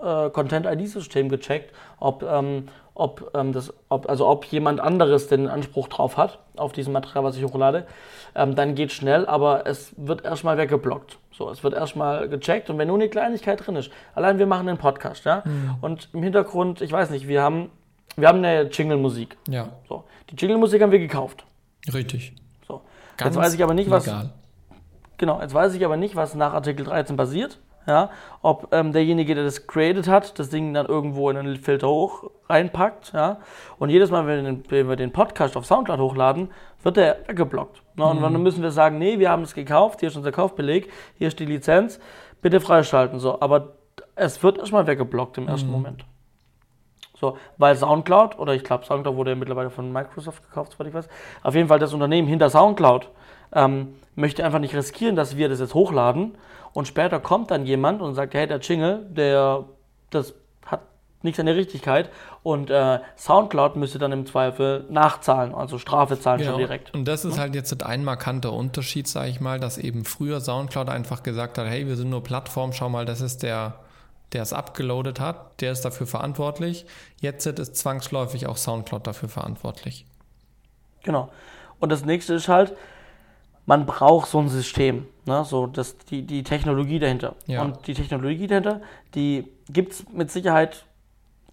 [0.03, 5.89] äh, Content-ID-System gecheckt, ob, ähm, ob, ähm, das, ob, also ob jemand anderes den Anspruch
[5.89, 7.87] drauf hat, auf diesem Material, was ich hochlade,
[8.35, 11.19] ähm, dann geht schnell, aber es wird erstmal weggeblockt.
[11.33, 14.69] So, es wird erstmal gecheckt und wenn nur eine Kleinigkeit drin ist, allein wir machen
[14.69, 15.77] einen Podcast, ja, mhm.
[15.81, 17.71] und im Hintergrund, ich weiß nicht, wir haben,
[18.17, 19.39] wir haben eine Jingle-Musik.
[19.49, 19.71] Ja.
[19.89, 21.45] So, die Jingle-Musik haben wir gekauft.
[21.93, 22.35] Richtig.
[22.69, 22.83] So,
[23.17, 24.07] Ganz jetzt weiß ich aber nicht, was.
[24.07, 24.31] Legal.
[25.17, 27.59] Genau, jetzt weiß ich aber nicht, was nach Artikel 13 passiert.
[27.87, 28.11] Ja,
[28.43, 32.31] ob ähm, derjenige, der das created hat, das Ding dann irgendwo in einen Filter hoch
[32.49, 33.39] reinpackt, ja,
[33.79, 36.51] und jedes Mal, wenn wir den, wenn wir den Podcast auf Soundcloud hochladen,
[36.83, 37.83] wird der weggeblockt.
[37.97, 38.05] Ne?
[38.05, 38.23] Und mhm.
[38.23, 41.39] dann müssen wir sagen, nee, wir haben es gekauft, hier ist unser Kaufbeleg, hier ist
[41.39, 41.99] die Lizenz,
[42.41, 43.75] bitte freischalten, so, aber
[44.15, 45.75] es wird erstmal weggeblockt im ersten mhm.
[45.75, 46.05] Moment.
[47.23, 50.95] So, weil Soundcloud, oder ich glaube, Soundcloud wurde ja mittlerweile von Microsoft gekauft, soweit ich
[50.95, 51.09] weiß.
[51.45, 53.11] Auf jeden Fall das Unternehmen hinter Soundcloud
[53.53, 56.35] ähm, möchte einfach nicht riskieren, dass wir das jetzt hochladen
[56.73, 59.65] und später kommt dann jemand und sagt, hey, der Jingle, der,
[60.11, 60.83] das hat
[61.23, 62.11] nicht seine Richtigkeit
[62.43, 66.53] und äh, Soundcloud müsste dann im Zweifel nachzahlen, also Strafe zahlen genau.
[66.53, 66.95] schon direkt.
[66.95, 70.89] Und das ist halt jetzt ein markanter Unterschied, sage ich mal, dass eben früher Soundcloud
[70.89, 73.75] einfach gesagt hat, hey, wir sind nur Plattform, schau mal, das ist der
[74.33, 76.87] der es abgeloadet hat, der ist dafür verantwortlich.
[77.21, 80.07] Jetzt ist zwangsläufig auch Soundcloud dafür verantwortlich.
[81.03, 81.31] Genau.
[81.81, 82.75] Und das nächste ist halt,
[83.67, 85.45] man braucht so ein System, ne?
[85.45, 87.35] so das, die, die Technologie dahinter.
[87.47, 87.63] Ja.
[87.63, 88.81] Und die Technologie dahinter,
[89.15, 90.85] die gibt es mit Sicherheit,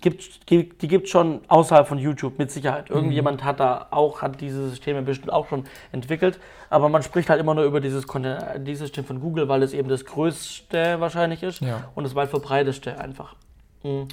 [0.02, 2.90] gibt, die gibt es schon außerhalb von YouTube mit Sicherheit.
[2.90, 2.96] Mhm.
[2.96, 3.46] Irgendjemand mhm.
[3.46, 7.54] hat da auch, hat diese Systeme bestimmt auch schon entwickelt, aber man spricht halt immer
[7.54, 8.06] nur über dieses,
[8.58, 11.90] dieses System von Google, weil es eben das größte wahrscheinlich ist ja.
[11.96, 13.36] und das weit verbreiteste einfach.
[13.84, 14.08] Mhm.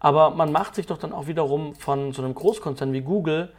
[0.00, 3.52] Aber man macht sich doch dann auch wiederum von so einem Großkonzern wie Google,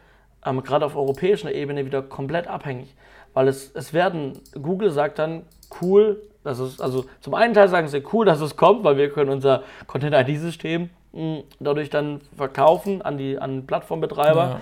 [0.44, 2.94] ähm, gerade auf europäischer Ebene, wieder komplett abhängig.
[3.34, 5.42] Weil es, es werden, Google sagt dann,
[5.80, 9.10] cool, das ist, also zum einen Teil sagen sie, cool, dass es kommt, weil wir
[9.10, 14.60] können unser Content-ID-System hm, dadurch dann verkaufen an die an Plattformbetreiber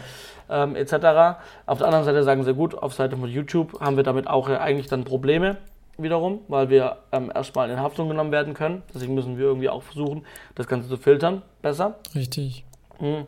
[0.49, 0.65] ja.
[0.65, 1.41] ähm, etc.
[1.67, 4.49] Auf der anderen Seite sagen sie, gut, auf Seite von YouTube haben wir damit auch
[4.49, 5.57] eigentlich dann Probleme
[5.97, 8.83] wiederum, weil wir ähm, erstmal in Haftung genommen werden können.
[8.95, 11.97] Deswegen müssen wir irgendwie auch versuchen, das Ganze zu filtern, besser.
[12.15, 12.65] Richtig.
[12.99, 13.25] Mhm.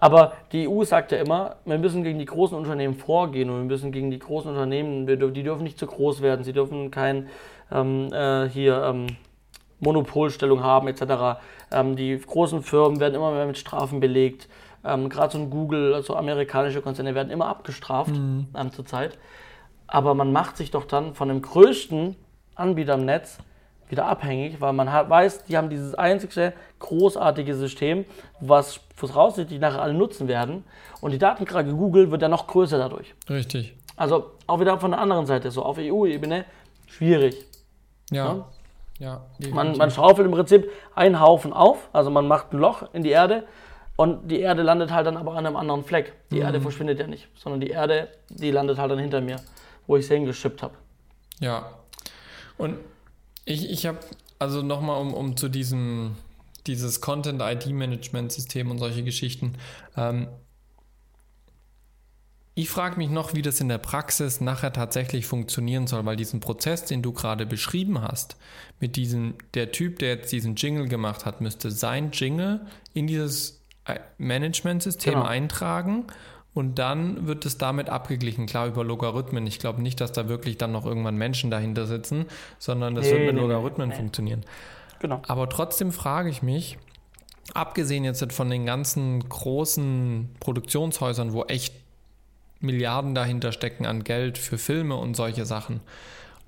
[0.00, 3.64] Aber die EU sagt ja immer, wir müssen gegen die großen Unternehmen vorgehen und wir
[3.64, 7.28] müssen gegen die großen Unternehmen, die dürfen nicht zu groß werden, sie dürfen kein
[7.72, 9.06] ähm, äh, hier ähm,
[9.80, 11.40] Monopolstellung haben etc.
[11.70, 14.48] Ähm, die großen Firmen werden immer mehr mit Strafen belegt.
[14.84, 18.46] Ähm, Gerade so ein Google, also amerikanische Konzerne werden immer abgestraft mhm.
[18.56, 19.18] ähm, zurzeit.
[19.86, 22.14] Aber man macht sich doch dann von dem größten
[22.54, 23.38] Anbieter im Netz
[23.90, 28.04] wieder abhängig, weil man hat, weiß, die haben dieses einzige großartige System,
[28.40, 30.64] was voraussichtlich nachher alle nutzen werden.
[31.00, 33.14] Und die Datenkrake Google wird ja noch größer dadurch.
[33.28, 33.74] Richtig.
[33.96, 36.44] Also auch wieder von der anderen Seite, so auf EU-Ebene,
[36.86, 37.44] schwierig.
[38.10, 38.46] Ja.
[38.98, 39.20] ja?
[39.38, 43.02] ja man, man schaufelt im Prinzip einen Haufen auf, also man macht ein Loch in
[43.02, 43.44] die Erde
[43.96, 46.12] und die Erde landet halt dann aber an einem anderen Fleck.
[46.30, 46.42] Die mhm.
[46.42, 49.36] Erde verschwindet ja nicht, sondern die Erde, die landet halt dann hinter mir,
[49.88, 50.74] wo ich sie hingeschippt habe.
[51.40, 51.70] Ja.
[52.56, 52.78] Und
[53.48, 53.98] ich, ich habe,
[54.38, 56.16] also nochmal, um, um zu diesem,
[56.66, 59.54] dieses Content-ID-Management-System und solche Geschichten.
[59.96, 60.28] Ähm,
[62.54, 66.40] ich frage mich noch, wie das in der Praxis nachher tatsächlich funktionieren soll, weil diesen
[66.40, 68.36] Prozess, den du gerade beschrieben hast,
[68.80, 73.62] mit diesem, der Typ, der jetzt diesen Jingle gemacht hat, müsste sein Jingle in dieses
[73.84, 75.26] äh, Management-System genau.
[75.26, 76.06] eintragen
[76.58, 79.46] und dann wird es damit abgeglichen, klar über Logarithmen.
[79.46, 82.26] Ich glaube nicht, dass da wirklich dann noch irgendwann Menschen dahinter sitzen,
[82.58, 83.94] sondern das nee, wird mit nee, Logarithmen nee.
[83.94, 84.44] funktionieren.
[84.98, 85.22] Genau.
[85.28, 86.76] Aber trotzdem frage ich mich,
[87.54, 91.74] abgesehen jetzt von den ganzen großen Produktionshäusern, wo echt
[92.58, 95.78] Milliarden dahinter stecken an Geld für Filme und solche Sachen,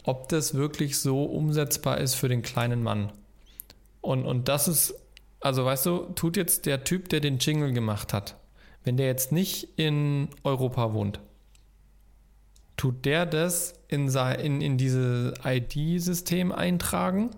[0.02, 3.12] ob das wirklich so umsetzbar ist für den kleinen Mann.
[4.00, 4.92] Und, und das ist,
[5.40, 8.39] also weißt du, tut jetzt der Typ, der den Jingle gemacht hat,
[8.84, 11.20] wenn der jetzt nicht in Europa wohnt,
[12.76, 17.30] tut der das in, in, in dieses ID-System eintragen?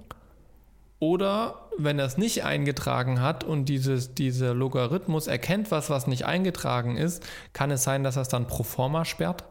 [1.01, 6.27] Oder wenn er es nicht eingetragen hat und dieses, dieser Logarithmus erkennt was, was nicht
[6.27, 9.45] eingetragen ist, kann es sein, dass er es dann pro forma sperrt?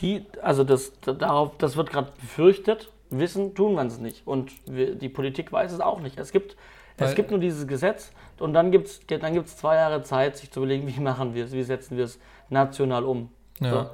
[0.00, 2.90] Die, also das, darauf, das wird gerade befürchtet.
[3.10, 4.26] Wissen tun wir es nicht.
[4.26, 6.18] Und wir, die Politik weiß es auch nicht.
[6.18, 6.56] Es gibt
[6.98, 10.36] weil es gibt nur dieses Gesetz und dann gibt es dann gibt's zwei Jahre Zeit,
[10.36, 12.18] sich zu überlegen, wie machen wir es, wie setzen wir es
[12.50, 13.30] national um.
[13.60, 13.70] Ja.
[13.70, 13.90] So.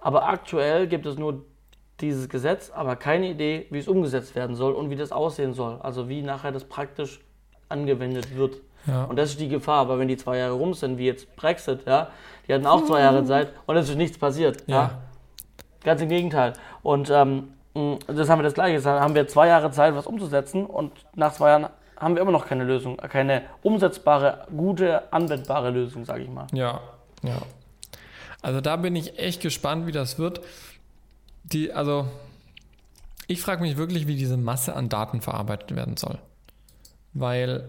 [0.00, 1.44] Aber aktuell gibt es nur
[2.00, 5.78] dieses Gesetz, aber keine Idee, wie es umgesetzt werden soll und wie das aussehen soll.
[5.82, 7.20] Also wie nachher das praktisch
[7.68, 8.56] angewendet wird.
[8.86, 9.04] Ja.
[9.04, 11.86] Und das ist die Gefahr, weil wenn die zwei Jahre rum sind, wie jetzt Brexit,
[11.86, 12.08] ja,
[12.48, 14.64] die hatten auch zwei Jahre Zeit und es ist nichts passiert.
[14.66, 14.76] Ja.
[14.76, 14.90] ja.
[15.84, 16.54] Ganz im Gegenteil.
[16.82, 17.50] Und ähm,
[18.06, 21.32] das haben wir das gleiche gesagt, haben wir zwei Jahre Zeit, was umzusetzen und nach
[21.32, 21.68] zwei Jahren
[22.00, 26.46] haben wir immer noch keine Lösung, keine umsetzbare, gute, anwendbare Lösung, sage ich mal.
[26.52, 26.80] Ja,
[27.22, 27.42] ja.
[28.42, 30.40] Also da bin ich echt gespannt, wie das wird.
[31.44, 32.08] Die, also
[33.26, 36.18] ich frage mich wirklich, wie diese Masse an Daten verarbeitet werden soll.
[37.12, 37.68] Weil,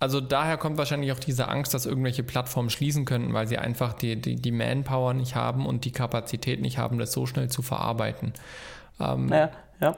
[0.00, 3.92] also daher kommt wahrscheinlich auch diese Angst, dass irgendwelche Plattformen schließen könnten, weil sie einfach
[3.92, 7.62] die, die, die Manpower nicht haben und die Kapazität nicht haben, das so schnell zu
[7.62, 8.32] verarbeiten.
[8.98, 9.96] Ähm, naja, ja.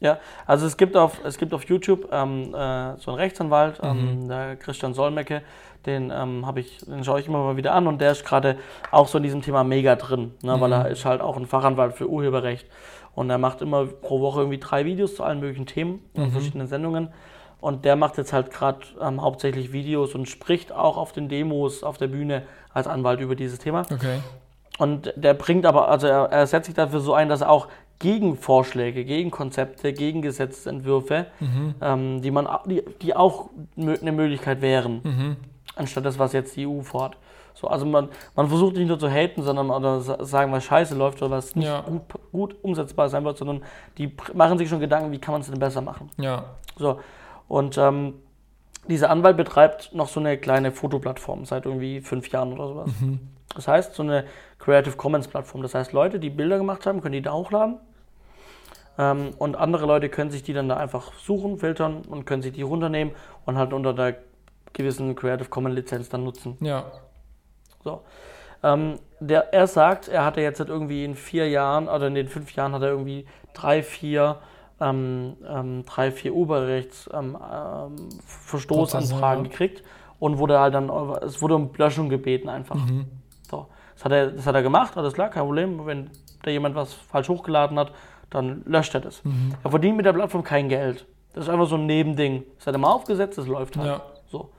[0.00, 4.28] Ja, also es gibt auf, es gibt auf YouTube ähm, äh, so einen Rechtsanwalt, ähm,
[4.28, 5.42] der Christian Solmecke,
[5.84, 8.56] den ähm, habe ich, den schaue ich immer mal wieder an und der ist gerade
[8.90, 11.94] auch so in diesem Thema mega drin, ne, weil er ist halt auch ein Fachanwalt
[11.94, 12.66] für Urheberrecht
[13.14, 16.66] und er macht immer pro Woche irgendwie drei Videos zu allen möglichen Themen in verschiedenen
[16.66, 17.10] Sendungen
[17.60, 21.82] und der macht jetzt halt gerade ähm, hauptsächlich Videos und spricht auch auf den Demos
[21.82, 23.82] auf der Bühne als Anwalt über dieses Thema.
[23.92, 24.20] Okay.
[24.78, 27.68] Und der bringt aber, also er, er setzt sich dafür so ein, dass er auch
[28.00, 31.26] Gegenvorschläge, Gegenkonzepte, Gegengesetzentwürfe,
[31.80, 35.36] ähm, die, man, die, die auch eine Möglichkeit wären,
[35.76, 37.16] anstatt das, was jetzt die EU fordert.
[37.54, 40.94] So, also man, man versucht nicht nur zu haten, sondern oder sa- sagen, was scheiße
[40.96, 41.82] läuft oder was nicht Ja.
[41.82, 42.00] gut,
[42.32, 43.62] gut umsetzbar sein wird, sondern
[43.98, 46.10] die machen sich schon Gedanken, wie kann man es denn besser machen.
[46.16, 46.44] Ja.
[46.76, 47.00] So,
[47.48, 48.14] und ähm,
[48.88, 52.90] dieser Anwalt betreibt noch so eine kleine Fotoplattform seit irgendwie fünf Jahren oder sowas.
[53.54, 54.24] Das heißt, so eine
[54.58, 55.60] Creative Commons Plattform.
[55.62, 57.76] Das heißt, Leute, die Bilder gemacht haben, können die da hochladen.
[59.00, 62.52] Ähm, und andere Leute können sich die dann da einfach suchen, filtern und können sich
[62.52, 63.14] die runternehmen
[63.46, 64.16] und halt unter der
[64.74, 66.58] gewissen Creative Commons Lizenz dann nutzen.
[66.60, 66.84] Ja.
[67.82, 68.02] So.
[68.62, 72.28] Ähm, der, er sagt, er hatte jetzt halt irgendwie in vier Jahren oder in den
[72.28, 74.36] fünf Jahren hat er irgendwie drei, vier,
[74.82, 79.82] ähm, ähm, drei, vier Urheberrechts ähm, ähm, gekriegt
[80.18, 80.90] und wurde halt dann,
[81.22, 82.76] es wurde um Löschung gebeten einfach.
[83.50, 83.66] So.
[83.94, 85.86] Das hat, er, das hat er gemacht, alles klar, kein Problem.
[85.86, 86.10] Wenn
[86.42, 87.92] da jemand was falsch hochgeladen hat,
[88.30, 89.22] dann löscht er das.
[89.62, 91.06] Er verdient mit der Plattform kein Geld.
[91.32, 92.44] Das ist einfach so ein Nebending.
[92.58, 93.86] Das hat er mal aufgesetzt, das läuft halt.
[93.88, 94.02] Ja.
[94.30, 94.50] So.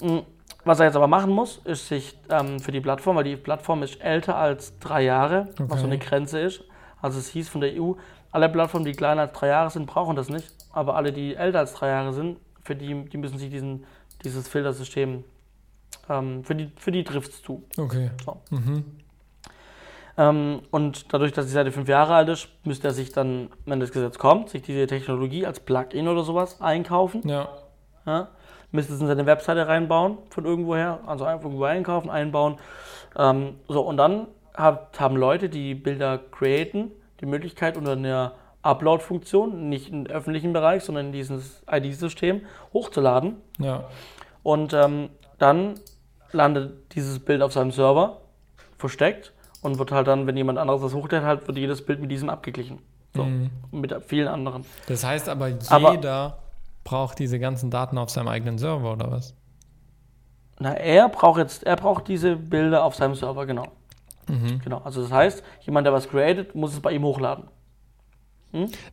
[0.00, 0.18] Mm,
[0.64, 3.82] Was er jetzt aber machen muss, ist sich ähm, für die Plattform, weil die Plattform
[3.82, 5.94] ist älter als drei Jahre, was so Okay.
[5.94, 6.62] eine Grenze ist.
[7.00, 7.92] Also es hieß von der EU,
[8.30, 10.52] alle Plattformen, die kleiner als drei Jahre sind, brauchen das nicht.
[10.72, 13.84] Aber alle, die älter als drei Jahre sind, für die, die müssen sich diesen,
[14.24, 15.24] dieses Filtersystem,
[16.10, 17.64] ähm, für die, für die trifft es zu.
[17.78, 18.10] Okay.
[18.24, 18.36] So.
[18.50, 18.84] Mhm.
[20.18, 23.78] Ähm, und dadurch, dass die Seite fünf Jahre alt ist, müsste er sich dann, wenn
[23.78, 27.26] das Gesetz kommt, sich diese Technologie als Plugin oder sowas einkaufen.
[27.26, 27.48] Ja.
[28.04, 28.28] Ja?
[28.72, 32.56] Müsste es in seine Webseite reinbauen, von irgendwoher, also einfach irgendwo einkaufen, einbauen.
[33.16, 39.68] Ähm, so, und dann hat, haben Leute, die Bilder createn, die Möglichkeit unter einer Upload-Funktion,
[39.68, 43.36] nicht im öffentlichen Bereich, sondern in dieses ID-System hochzuladen.
[43.58, 43.84] Ja.
[44.42, 45.74] Und ähm, dann
[46.32, 48.20] landet dieses Bild auf seinem Server,
[48.76, 52.10] versteckt, und wird halt dann, wenn jemand anderes das hochlädt, halt wird jedes Bild mit
[52.10, 52.78] diesem abgeglichen.
[53.14, 53.24] So.
[53.24, 53.50] Mhm.
[53.70, 54.64] Und mit vielen anderen.
[54.86, 56.38] Das heißt aber, Aber- jeder
[56.84, 59.34] braucht diese ganzen Daten auf seinem eigenen Server, oder was?
[60.58, 63.66] Na, er braucht jetzt, er braucht diese Bilder auf seinem Server, genau.
[64.62, 64.82] Genau.
[64.84, 67.44] Also das heißt, jemand, der was created, muss es bei ihm hochladen.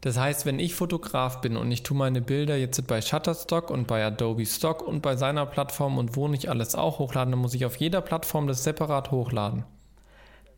[0.01, 3.87] Das heißt, wenn ich Fotograf bin und ich tue meine Bilder jetzt bei Shutterstock und
[3.87, 7.53] bei Adobe Stock und bei seiner Plattform und wo nicht alles auch hochladen, dann muss
[7.53, 9.63] ich auf jeder Plattform das separat hochladen.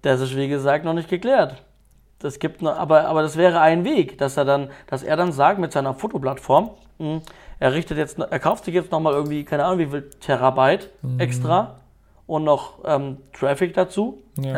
[0.01, 1.61] Das ist wie gesagt noch nicht geklärt.
[2.19, 5.31] Das gibt noch, aber, aber das wäre ein Weg, dass er dann, dass er dann
[5.31, 7.21] sagt mit seiner Fotoplattform, mh,
[7.59, 11.75] er richtet jetzt, er kauft sich jetzt nochmal irgendwie, keine Ahnung, wie viel Terabyte extra
[12.25, 14.51] und noch ähm, Traffic dazu, Ja.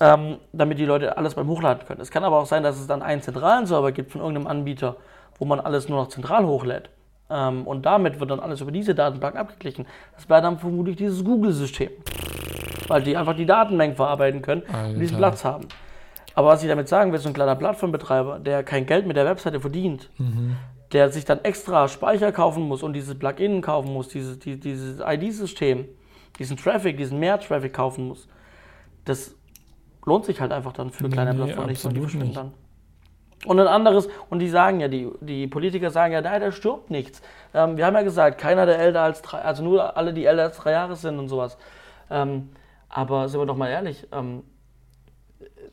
[0.00, 0.14] ja.
[0.14, 2.00] ähm, damit die Leute alles beim Hochladen können.
[2.00, 4.96] Es kann aber auch sein, dass es dann einen zentralen Server gibt von irgendeinem Anbieter,
[5.38, 6.88] wo man alles nur noch zentral hochlädt.
[7.30, 9.86] Ähm, und damit wird dann alles über diese Datenbank abgeglichen.
[10.16, 11.90] Das wäre dann vermutlich dieses Google-System.
[12.90, 15.28] Weil die einfach die Datenmengen verarbeiten können und diesen Alter.
[15.28, 15.68] Platz haben.
[16.34, 19.24] Aber was ich damit sagen will, so ein kleiner Plattformbetreiber, der kein Geld mit der
[19.26, 20.10] Webseite verdient,
[20.92, 25.00] der sich dann extra Speicher kaufen muss und dieses Plugin kaufen muss, dieses, die, dieses
[25.00, 25.86] ID-System,
[26.38, 28.28] diesen Traffic, diesen Mehr-Traffic kaufen muss,
[29.04, 29.34] das
[30.04, 31.84] lohnt sich halt einfach dann für kleine Nee, Plattformen nicht.
[31.84, 32.36] Und die nicht.
[32.36, 32.52] dann.
[33.46, 36.90] Und ein anderes, und die sagen ja, die, die Politiker sagen ja, da, da stirbt
[36.90, 37.22] nichts.
[37.54, 40.42] Ähm, wir haben ja gesagt, keiner der älter als drei, also nur alle, die älter
[40.44, 41.56] als drei Jahre sind und sowas.
[42.10, 42.50] Ähm,
[42.90, 44.42] aber sind wir doch mal ehrlich, ähm,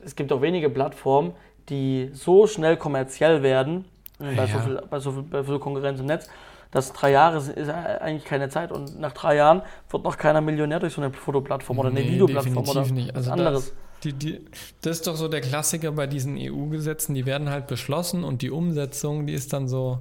[0.04, 1.32] es gibt auch wenige Plattformen,
[1.68, 3.84] die so schnell kommerziell werden,
[4.20, 4.60] äh, bei, so Ja.
[4.60, 6.28] viel, bei, so viel, bei so viel Konkurrenz im Netz,
[6.70, 10.80] dass drei Jahre ist eigentlich keine Zeit und nach drei Jahren wird noch keiner Millionär
[10.80, 13.14] durch so eine Fotoplattform oder eine Nee, Videoplattform oder nicht.
[13.16, 13.72] Also anderes.
[14.04, 14.44] Die, die,
[14.82, 18.50] das ist doch so der Klassiker bei diesen EU-Gesetzen, die werden halt beschlossen und die
[18.50, 19.98] Umsetzung, die ist dann so,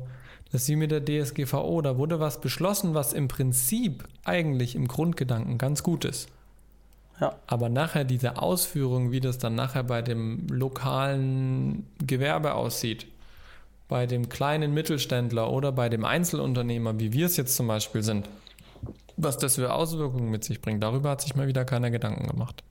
[0.51, 4.87] das ist wie mit der DSGVO, da wurde was beschlossen, was im Prinzip eigentlich im
[4.87, 6.29] Grundgedanken ganz gut ist.
[7.19, 7.33] Ja.
[7.47, 13.07] Aber nachher diese Ausführung, wie das dann nachher bei dem lokalen Gewerbe aussieht,
[13.87, 18.29] bei dem kleinen Mittelständler oder bei dem Einzelunternehmer, wie wir es jetzt zum Beispiel sind,
[19.15, 22.63] was das für Auswirkungen mit sich bringt, darüber hat sich mal wieder keiner Gedanken gemacht.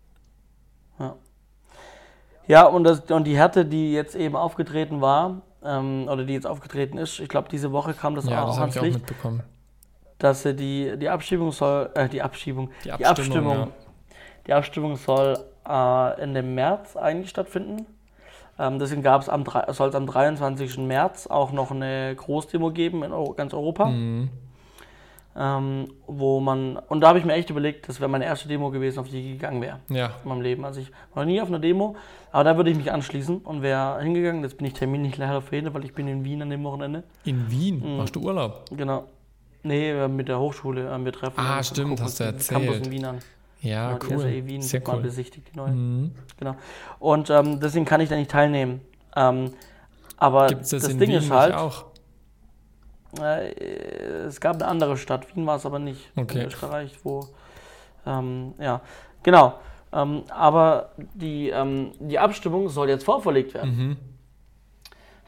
[2.48, 6.46] Ja, und, das, und die Härte, die jetzt eben aufgetreten war, ähm, oder die jetzt
[6.46, 8.84] aufgetreten ist, ich glaube, diese Woche kam das ja, auch das habe ans ich auch
[8.84, 9.42] Licht, mitbekommen.
[10.18, 13.72] dass sie die, die Abschiebung soll, äh, die Abschiebung, Die die Abstimmung, Abstimmung,
[14.46, 15.38] die Abstimmung soll
[15.68, 17.86] äh, Ende März eigentlich stattfinden.
[18.58, 20.78] Ähm, deswegen gab es am, drei- soll es am 23.
[20.78, 23.86] März auch noch eine Großdemo geben in Euro, ganz Europa.
[23.86, 24.30] Mhm.
[25.38, 28.70] Ähm, wo man, und da habe ich mir echt überlegt, das wäre meine erste Demo
[28.70, 30.64] gewesen, auf die ich gegangen wäre Ja, in meinem Leben.
[30.64, 31.94] Also ich war noch nie auf einer Demo,
[32.32, 34.42] aber da würde ich mich anschließen und wäre hingegangen.
[34.42, 37.02] Jetzt bin ich terminlich leider verhindert, weil ich bin in Wien an dem Wochenende.
[37.24, 37.82] in Wien.
[37.86, 37.96] Mhm.
[37.98, 38.64] Machst du Urlaub?
[38.74, 39.04] Genau.
[39.62, 40.90] Nee, äh, mit der Hochschule.
[40.90, 42.86] äh, Wir treffen Ah, stimmt, hast du den Campus erzählt.
[42.86, 43.18] in Wien an.
[43.66, 44.18] Ja, die cool.
[44.20, 45.02] SAE Wien Sehr mal cool.
[45.02, 45.72] besichtigt, die neue.
[45.72, 46.12] Mhm.
[46.38, 46.56] Genau.
[46.98, 48.80] Und ähm, deswegen kann ich da nicht teilnehmen.
[49.14, 49.52] Ähm,
[50.16, 51.86] aber Gibt es das, das in Ding Wien ist halt, auch?
[53.20, 53.48] äh,
[54.26, 55.34] es gab eine andere Stadt.
[55.34, 56.10] Wien war es aber nicht.
[56.16, 56.40] Okay.
[56.40, 57.28] In Österreich, wo.
[58.06, 58.80] Ähm, ja,
[59.22, 59.54] genau.
[59.92, 63.76] Ähm, aber die, ähm, die Abstimmung soll jetzt vorverlegt werden.
[63.76, 63.96] Mhm.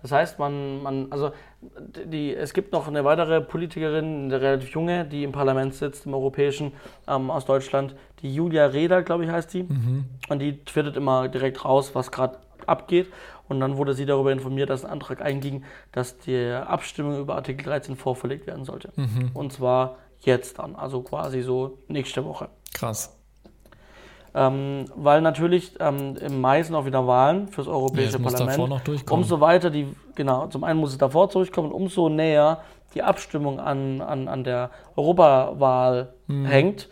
[0.03, 5.05] Das heißt, man, man, also die, es gibt noch eine weitere Politikerin, eine relativ junge,
[5.05, 6.73] die im Parlament sitzt, im Europäischen,
[7.07, 9.65] ähm, aus Deutschland, die Julia Reda, glaube ich, heißt die.
[9.65, 10.05] Mhm.
[10.29, 13.09] Und die twittert immer direkt raus, was gerade abgeht.
[13.49, 17.65] Und dann wurde sie darüber informiert, dass ein Antrag einging, dass die Abstimmung über Artikel
[17.65, 18.93] 13 vorverlegt werden sollte.
[18.97, 19.31] Mhm.
[19.35, 22.49] Und zwar jetzt dann, also quasi so nächste Woche.
[22.75, 23.18] Krass.
[24.35, 28.87] Ähm, weil natürlich ähm, im Mai sind auch wieder Wahlen fürs Ja, Europäische muss Parlament.
[28.87, 29.23] durchkommen.
[29.23, 32.61] Umso weiter die, genau, zum einen muss es davor zurückkommen, und umso näher
[32.95, 36.45] die Abstimmung an, an, an der Europawahl Mhm.
[36.47, 36.89] hängt,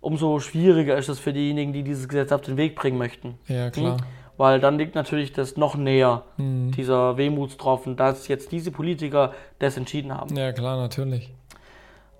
[0.00, 3.38] umso schwieriger ist es für diejenigen, die dieses Gesetz auf den Weg bringen möchten.
[3.46, 3.98] ja, klar.
[4.38, 6.70] Weil dann liegt natürlich das noch näher, Mhm.
[6.72, 10.34] dieser Wehmutstropfen, dass jetzt diese Politiker das entschieden haben.
[10.34, 11.34] Ja, klar, natürlich.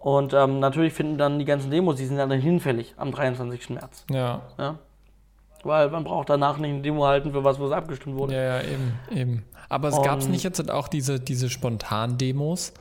[0.01, 3.71] Und ähm, natürlich finden dann die ganzen Demos, die sind dann hinfällig am 23.
[3.71, 4.05] März.
[4.11, 4.41] Ja.
[4.59, 4.79] Ja?
[5.63, 8.35] Weil man braucht danach nicht eine Demo halten, für was, was abgestimmt wurde.
[8.35, 9.43] Ja, ja, eben, eben.
[9.69, 12.73] Aber es gab es nicht jetzt auch diese, diese Spontan-Demos?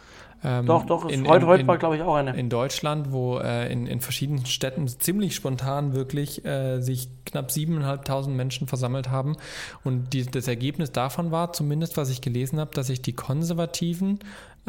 [0.41, 2.34] Ähm, Doch, doch, es- in, heute, in, heute in, war, glaube ich, auch eine.
[2.38, 8.30] in Deutschland, wo äh, in, in verschiedenen Städten ziemlich spontan wirklich äh, sich knapp 7.500
[8.30, 9.36] Menschen versammelt haben.
[9.84, 14.20] Und die, das Ergebnis davon war, zumindest was ich gelesen habe, dass sich die Konservativen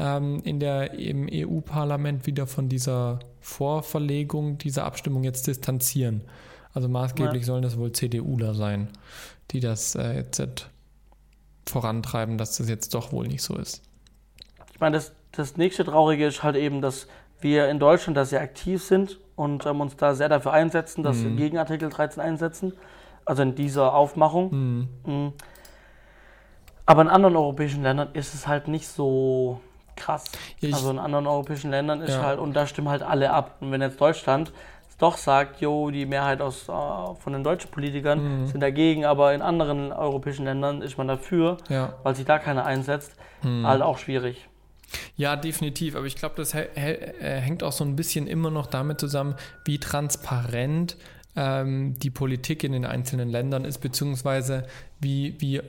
[0.01, 6.22] ähm, in der, im EU-Parlament wieder von dieser Vorverlegung dieser Abstimmung jetzt distanzieren.
[6.72, 8.88] Also maßgeblich sollen das wohl CDUler sein,
[9.51, 10.70] die das äh, jetzt
[11.68, 13.82] vorantreiben, dass das jetzt doch wohl nicht so ist.
[14.72, 17.07] Ich meine, das, das nächste Traurige ist halt eben, dass
[17.40, 21.22] wir in Deutschland da sehr aktiv sind und ähm, uns da sehr dafür einsetzen, dass
[21.22, 21.36] wir Mhm.
[21.36, 22.72] gegen Artikel 13 einsetzen.
[23.26, 24.51] Also in dieser Aufmachung.
[24.51, 24.88] Hm.
[25.05, 25.32] Mhm.
[26.86, 29.61] Aber in anderen europäischen Ländern ist es halt nicht so
[29.97, 30.24] krass.
[30.61, 32.22] Ich- also in anderen europäischen Ländern ist Ja.
[32.22, 33.57] halt, und da stimmen halt alle ab.
[33.61, 34.53] Und wenn jetzt Deutschland
[34.99, 38.47] doch sagt, jo, die Mehrheit aus, äh, von den deutschen Politikern Mhm.
[38.49, 41.95] sind dagegen, aber in anderen europäischen Ländern ist man dafür, Ja.
[42.03, 43.66] weil sich da keiner einsetzt, Hm.
[43.66, 44.47] halt auch schwierig.
[45.16, 45.95] Ja, definitiv.
[45.97, 46.66] Aber ich glaube, das äh,
[47.41, 50.97] hängt auch so ein bisschen immer noch damit zusammen, wie transparent
[51.36, 54.66] ähm, die Politik in den einzelnen Ländern ist, beziehungsweise
[55.01, 55.61] wie, wie,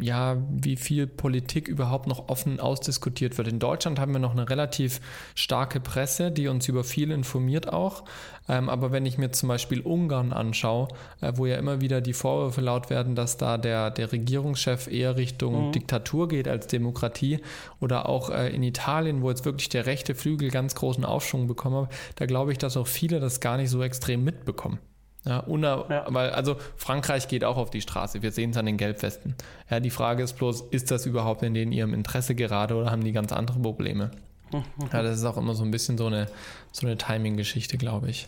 [0.00, 3.48] ja, wie viel Politik überhaupt noch offen ausdiskutiert wird.
[3.48, 5.00] In Deutschland haben wir noch eine relativ
[5.34, 8.04] starke Presse, die uns über viel informiert auch.
[8.48, 10.88] Ähm, aber wenn ich mir zum Beispiel Ungarn anschaue,
[11.20, 15.16] äh, wo ja immer wieder die Vorwürfe laut werden, dass da der, der Regierungschef eher
[15.16, 15.72] Richtung Mhm.
[15.72, 17.40] Diktatur geht als Demokratie
[17.80, 21.86] oder auch äh, in Italien, wo jetzt wirklich der rechte Flügel ganz großen Aufschwung bekommen
[21.86, 24.78] hat, da glaube ich, dass auch viele das gar nicht so extrem mitbekommen.
[25.24, 26.04] Ja, una, Ja.
[26.08, 29.34] weil, also Frankreich geht auch auf die Straße, wir sehen es an den Gelbwesten.
[29.70, 33.04] Ja, die Frage ist bloß, ist das überhaupt in denen ihrem Interesse gerade oder haben
[33.04, 34.10] die ganz andere Probleme?
[34.92, 36.26] Ja, das ist auch immer so ein bisschen so eine,
[36.72, 38.26] so eine Timing-Geschichte, glaube ich.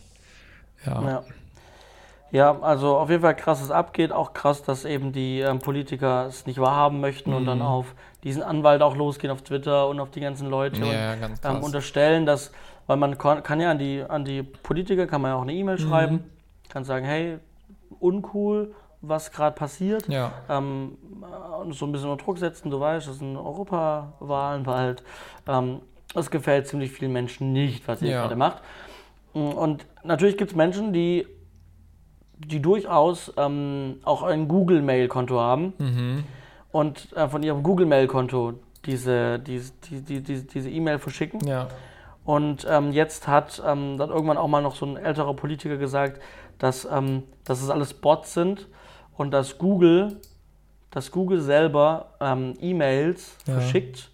[0.86, 1.02] Ja.
[1.02, 1.22] Ja.
[2.30, 4.12] ja, also auf jeden Fall krass, es abgeht.
[4.12, 7.64] Auch krass, dass eben die ähm, Politiker es nicht wahrhaben möchten und dann Mhm.
[7.64, 11.62] auf diesen Anwalt auch losgehen auf Twitter und auf die ganzen Leute Ja, und ähm,
[11.62, 12.52] unterstellen, dass,
[12.86, 15.52] weil man kann, kann ja an die, an die Politiker, kann man ja auch eine
[15.54, 15.88] E-Mail Mhm.
[15.88, 16.24] schreiben,
[16.72, 17.38] kann sagen, hey,
[18.00, 20.08] uncool, was gerade passiert.
[20.08, 20.96] Ja, Ähm,
[21.60, 25.02] und so ein bisschen unter Druck setzen, du weißt, das sind Europawahlen bald.
[25.46, 25.80] Ähm,
[26.14, 28.22] es gefällt ziemlich vielen Menschen nicht, was ihr Ja.
[28.22, 28.62] gerade macht.
[29.32, 31.26] Und natürlich gibt es Menschen, die,
[32.38, 36.24] die durchaus ähm, auch ein Google-Mail-Konto haben mhm.
[36.70, 38.54] und äh, von ihrem Google-Mail-Konto
[38.84, 41.40] diese diese die, die, die, diese E-Mail verschicken.
[41.46, 41.68] ja,
[42.24, 46.20] Und ähm, jetzt hat ähm, dann irgendwann auch mal noch so ein älterer Politiker gesagt,
[46.62, 48.68] dass, ähm, dass es alles Bots sind
[49.16, 50.20] und dass Google,
[50.92, 53.54] dass Google selber ähm, E-Mails Ja.
[53.54, 54.10] verschickt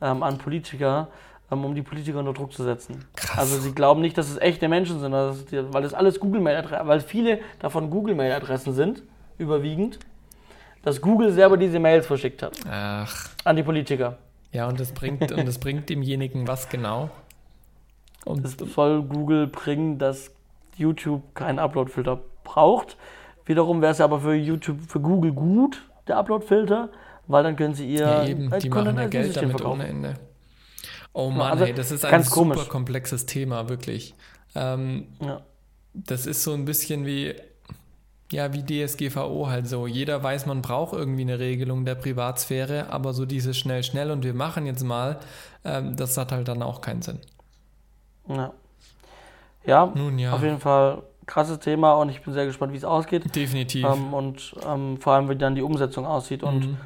[0.00, 1.08] ähm, an Politiker,
[1.52, 3.04] ähm, um die Politiker unter Druck zu setzen.
[3.16, 3.38] Krass.
[3.38, 6.88] Also sie glauben nicht, dass es echte Menschen sind, es die, weil das alles Google-Mail-Adressen,
[6.88, 9.02] weil viele davon Google-Mail-Adressen sind,
[9.36, 9.98] überwiegend,
[10.82, 13.28] dass Google selber diese Mails verschickt hat ach.
[13.44, 14.16] an die Politiker.
[14.52, 17.10] Ja, und das bringt, und das bringt demjenigen was genau?
[18.24, 20.30] Und, Es soll Google bringen, dass
[20.76, 22.96] YouTube keinen Upload-Filter braucht.
[23.46, 26.90] Wiederum wäre es aber für YouTube, für Google gut, der Upload-Filter,
[27.26, 29.80] weil dann können sie ihr ja, eben, die machen ja Geld damit verkaufen.
[29.80, 30.14] ohne Ende.
[31.12, 32.68] Oh Mann, also, hey, das ist ein super komisch.
[32.68, 34.14] komplexes Thema, wirklich.
[34.54, 35.42] Ähm, ja.
[35.94, 37.34] Das ist so ein bisschen wie,
[38.32, 39.86] ja, wie DSGVO halt so.
[39.86, 44.24] Jeder weiß, man braucht irgendwie eine Regelung der Privatsphäre, aber so dieses schnell, schnell und
[44.24, 45.20] wir machen jetzt mal,
[45.64, 47.20] ähm, das hat halt dann auch keinen Sinn.
[48.28, 48.52] Ja.
[49.66, 52.84] Ja, Nun, ja, auf jeden Fall krasses Thema und ich bin sehr gespannt, wie es
[52.84, 53.34] ausgeht.
[53.34, 53.84] Definitiv.
[53.84, 56.76] Ähm, und ähm, vor allem, wie dann die Umsetzung aussieht und mhm.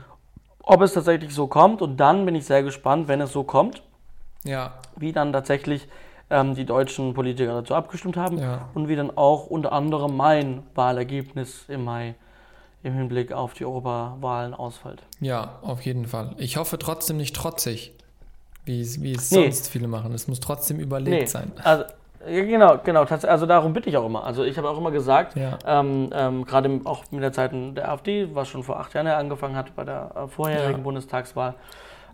[0.63, 1.83] ob es tatsächlich so kommt.
[1.83, 3.83] Und dann bin ich sehr gespannt, wenn es so kommt,
[4.45, 4.75] ja.
[4.97, 5.89] wie dann tatsächlich
[6.31, 8.69] ähm, die deutschen Politiker dazu abgestimmt haben ja.
[8.75, 12.15] und wie dann auch unter anderem mein Wahlergebnis im Mai
[12.85, 15.03] im Hinblick auf die Europawahlen ausfällt.
[15.21, 16.37] Ja, auf jeden Fall.
[16.39, 17.93] Ich hoffe trotzdem nicht trotzig,
[18.65, 19.43] wie, wie es nee.
[19.43, 20.13] sonst viele machen.
[20.13, 21.27] Es muss trotzdem überlegt nee.
[21.27, 21.53] sein.
[21.65, 21.85] Also,
[22.27, 23.05] ja, genau, genau.
[23.05, 24.25] Also darum bitte ich auch immer.
[24.25, 25.59] Also ich habe auch immer gesagt, ja.
[25.67, 29.57] ähm, ähm, gerade auch mit der Zeit der AfD, was schon vor acht Jahren angefangen
[29.57, 30.85] hat bei der äh, vorherigen ja.
[30.85, 31.55] Bundestagswahl,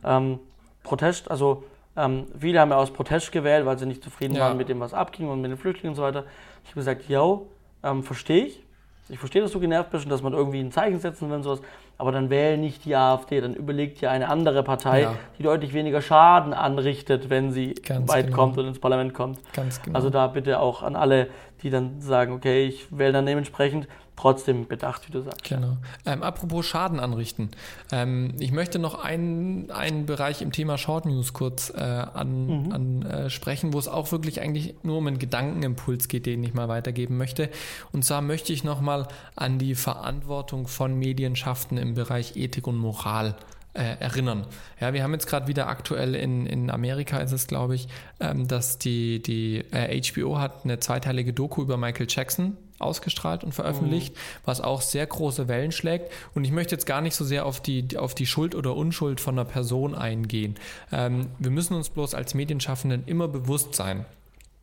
[0.04, 0.38] ähm,
[0.82, 1.64] Protest, also
[1.96, 4.92] ähm, viele haben ja aus Protest gewählt, weil sie nicht zufrieden waren mit dem, was
[4.92, 6.24] abging und mit den Flüchtlingen und so weiter.
[6.64, 7.46] Ich habe gesagt, yo,
[7.82, 8.62] ähm, verstehe ich.
[9.08, 11.42] Ich verstehe, dass du genervt bist und dass man irgendwie ein Zeichen setzen will und
[11.42, 11.60] sowas
[11.96, 15.14] aber dann wähl nicht die AfD, dann überlegt dir eine andere Partei, ja.
[15.38, 18.36] die deutlich weniger Schaden anrichtet, wenn sie Ganz weit genau.
[18.36, 19.38] kommt und ins Parlament kommt.
[19.54, 19.96] Genau.
[19.96, 21.28] Also da bitte auch an alle,
[21.62, 23.86] die dann sagen, okay, ich wähle dann dementsprechend,
[24.16, 25.44] trotzdem bedacht, wie du sagst.
[25.44, 25.76] Genau.
[26.06, 27.50] Ähm, apropos Schaden anrichten.
[27.90, 33.72] Ähm, ich möchte noch einen, einen Bereich im Thema Short News kurz äh, ansprechen, mhm.
[33.72, 37.16] äh, wo es auch wirklich eigentlich nur um einen Gedankenimpuls geht, den ich mal weitergeben
[37.16, 37.50] möchte.
[37.92, 43.36] Und zwar möchte ich nochmal an die Verantwortung von Medienschaften im Bereich Ethik und Moral
[43.74, 44.46] äh, erinnern.
[44.80, 47.88] Ja, wir haben jetzt gerade wieder aktuell in, in Amerika ist es, glaube ich,
[48.20, 53.52] ähm, dass die, die äh, HBO hat eine zweiteilige Doku über Michael Jackson ausgestrahlt und
[53.52, 54.18] veröffentlicht, mhm.
[54.44, 56.12] was auch sehr große Wellen schlägt.
[56.34, 59.20] Und ich möchte jetzt gar nicht so sehr auf die, auf die Schuld oder Unschuld
[59.20, 60.56] von einer Person eingehen.
[60.92, 64.06] Ähm, wir müssen uns bloß als Medienschaffenden immer bewusst sein,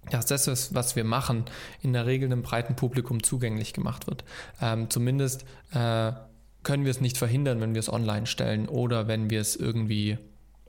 [0.09, 1.45] dass das, was wir machen,
[1.81, 4.23] in der Regel einem breiten Publikum zugänglich gemacht wird.
[4.61, 6.11] Ähm, zumindest äh,
[6.63, 10.17] können wir es nicht verhindern, wenn wir es online stellen oder wenn wir es irgendwie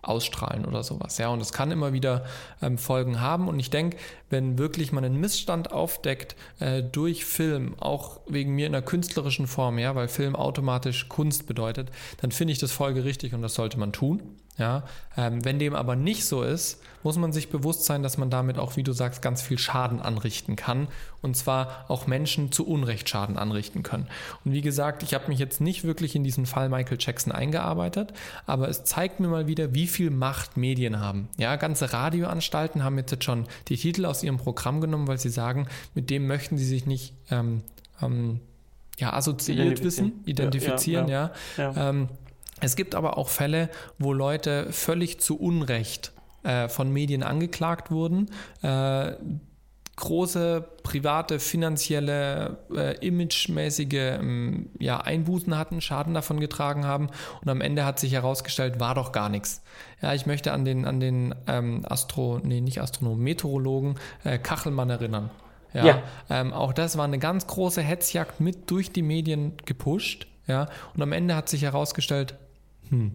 [0.03, 1.18] ausstrahlen oder sowas.
[1.18, 2.24] Ja, und es kann immer wieder
[2.61, 3.48] ähm, Folgen haben.
[3.48, 3.96] Und ich denke,
[4.30, 9.46] wenn wirklich man einen Missstand aufdeckt äh, durch Film, auch wegen mir in einer künstlerischen
[9.46, 11.90] Form, ja, weil Film automatisch Kunst bedeutet,
[12.20, 14.22] dann finde ich das folgerichtig und das sollte man tun.
[14.59, 14.82] Ja,
[15.16, 18.59] ähm, wenn dem aber nicht so ist, muss man sich bewusst sein, dass man damit
[18.59, 20.88] auch, wie du sagst, ganz viel Schaden anrichten kann.
[21.22, 24.09] Und zwar auch Menschen zu Unrecht Schaden anrichten können.
[24.44, 28.12] Und wie gesagt, ich habe mich jetzt nicht wirklich in diesen Fall Michael Jackson eingearbeitet,
[28.46, 31.28] aber es zeigt mir mal wieder, wie viel Macht Medien haben.
[31.38, 35.66] Ja, ganze Radioanstalten haben jetzt schon die Titel aus ihrem Programm genommen, weil sie sagen,
[35.94, 37.62] mit dem möchten sie sich nicht ähm,
[38.03, 38.40] ähm,
[38.98, 41.32] ja, assoziiert wissen, identifizieren, ja.
[41.57, 41.90] ja, ja.
[42.62, 46.12] Es gibt aber auch Fälle, wo Leute völlig zu Unrecht
[46.44, 48.30] äh, von Medien angeklagt wurden.
[48.62, 49.12] Äh,
[49.96, 57.10] große private, finanzielle, äh, imagemäßige ähm, ja, Einbußen hatten, Schaden davon getragen haben
[57.42, 59.62] und am Ende hat sich herausgestellt, war doch gar nichts.
[60.00, 64.90] Ja, ich möchte an den, an den ähm, Astro, nee, nicht Astronomen, Meteorologen äh, Kachelmann
[64.90, 65.30] erinnern.
[65.74, 66.02] Ja, ja.
[66.30, 70.26] Ähm, auch das war eine ganz große Hetzjagd mit durch die Medien gepusht.
[70.46, 72.34] Ja, und am Ende hat sich herausgestellt,
[72.93, 73.12] hm,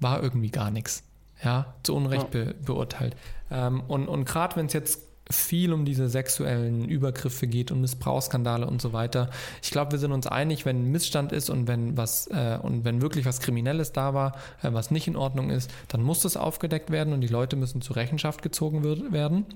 [0.00, 1.04] war irgendwie gar nichts.
[1.44, 2.44] Ja, zu Unrecht ja.
[2.44, 3.16] Be beurteilt.
[3.50, 8.66] Ähm, und und gerade wenn es jetzt viel um diese sexuellen Übergriffe geht und Missbrauchsskandale
[8.66, 9.30] und so weiter.
[9.62, 12.84] Ich glaube, wir sind uns einig, wenn ein Missstand ist und wenn was äh, und
[12.84, 16.36] wenn wirklich was Kriminelles da war, äh, was nicht in Ordnung ist, dann muss das
[16.36, 19.46] aufgedeckt werden und die Leute müssen zur Rechenschaft gezogen wird, werden.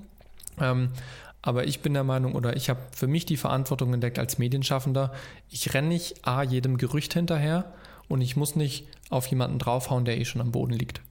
[0.59, 0.89] Ähm,
[1.41, 5.13] aber ich bin der Meinung, oder ich habe für mich die Verantwortung entdeckt als Medienschaffender,
[5.49, 7.73] ich renne nicht A jedem Gerücht hinterher
[8.07, 11.01] und ich muss nicht auf jemanden draufhauen, der eh schon am Boden liegt.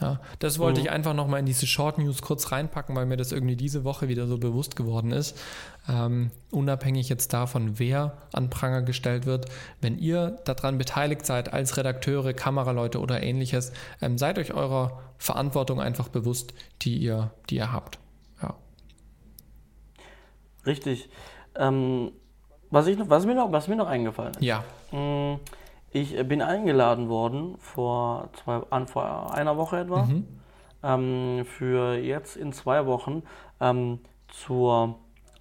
[0.00, 0.86] Ja, das wollte mhm.
[0.86, 4.08] ich einfach nochmal in diese Short News kurz reinpacken, weil mir das irgendwie diese Woche
[4.08, 5.38] wieder so bewusst geworden ist.
[5.88, 9.46] Ähm, unabhängig jetzt davon, wer an Pranger gestellt wird,
[9.80, 15.80] wenn ihr daran beteiligt seid, als Redakteure, Kameraleute oder ähnliches, ähm, seid euch eurer Verantwortung
[15.80, 16.52] einfach bewusst,
[16.82, 17.98] die ihr, die ihr habt.
[18.42, 18.54] Ja.
[20.66, 21.08] Richtig.
[21.54, 22.12] Ähm,
[22.68, 24.42] was, ich was, mir noch, was mir noch eingefallen ist.
[24.42, 24.62] Ja.
[24.92, 25.40] Mhm
[25.90, 30.26] ich bin eingeladen worden vor, zwei, an, vor einer Woche etwa mhm.
[30.82, 33.22] ähm, für jetzt in zwei Wochen
[33.60, 34.96] ähm, zur,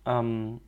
[0.05, 0.61] ähm,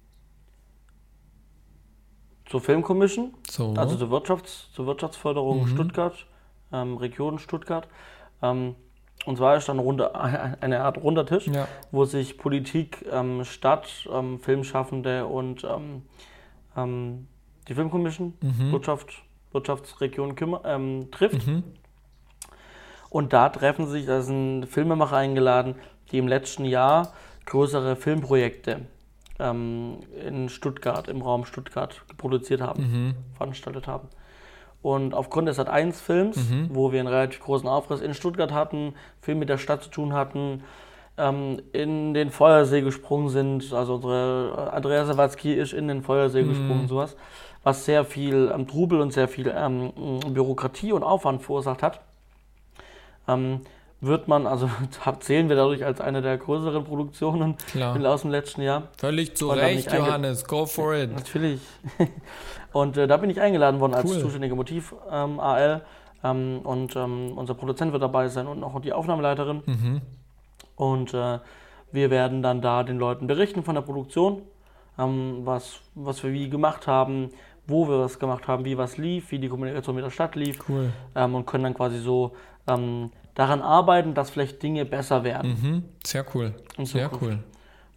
[2.45, 3.73] zur Filmkommission, so.
[3.77, 5.67] also zur, Wirtschafts-, zur Wirtschaftsförderung mhm.
[5.67, 6.25] Stuttgart,
[6.71, 7.87] ähm, Region Stuttgart.
[8.41, 8.75] Ähm,
[9.25, 10.15] und zwar ist dann runde,
[10.61, 11.67] eine Art runder Tisch, ja.
[11.91, 14.07] wo sich Politik, ähm, Stadt,
[14.41, 15.65] Filmschaffende und
[16.75, 18.71] die Filmkommission, mhm.
[18.71, 21.47] Wirtschaft, Wirtschaftsregion ähm, trifft.
[21.47, 21.63] Mhm.
[23.09, 25.75] Und da treffen sich, da sind Filmemacher eingeladen,
[26.11, 27.13] die im letzten Jahr
[27.45, 28.81] größere Filmprojekte
[29.39, 33.15] ähm, in Stuttgart, im Raum Stuttgart produziert haben, mhm.
[33.35, 34.09] veranstaltet haben.
[34.81, 36.69] Und aufgrund des Sat1-Films, mhm.
[36.71, 40.13] wo wir einen relativ großen Aufriss in Stuttgart hatten, viel mit der Stadt zu tun
[40.13, 40.63] hatten,
[41.17, 46.49] ähm, in den Feuersee gesprungen sind, also unsere Andrea Sawatzki ist in den Feuersee mhm.
[46.49, 47.17] gesprungen, sowas,
[47.67, 49.91] was sehr viel ähm, Trubel und sehr viel ähm,
[50.29, 51.99] Bürokratie und Aufwand verursacht hat.
[53.27, 53.59] Ähm,
[53.99, 54.69] wird man, also
[55.19, 57.99] zählen wir dadurch als eine der größeren Produktionen Klar.
[58.05, 58.83] aus dem letzten Jahr.
[58.97, 61.13] Völlig zu Recht, Johannes, go for it.
[61.13, 61.59] Natürlich.
[62.71, 64.21] Und äh, da bin ich eingeladen worden als cool.
[64.21, 65.81] zuständige Motiv-AL.
[66.23, 69.61] Ähm, und ähm, unser Produzent wird dabei sein und auch die Aufnahmeleiterin.
[69.65, 70.01] Mhm.
[70.75, 71.39] Und äh,
[71.91, 74.41] wir werden dann da den Leuten berichten von der Produktion,
[74.97, 77.29] ähm, was, was wir wie gemacht haben,
[77.67, 80.59] wo wir was gemacht haben, wie was lief, wie die Kommunikation mit der Stadt lief.
[80.67, 80.91] Cool.
[81.15, 82.35] Ähm, und können dann quasi so
[82.67, 85.57] ähm, daran arbeiten, dass vielleicht Dinge besser werden.
[85.61, 85.83] Mhm.
[86.03, 86.53] Sehr cool.
[86.83, 87.39] Sehr cool.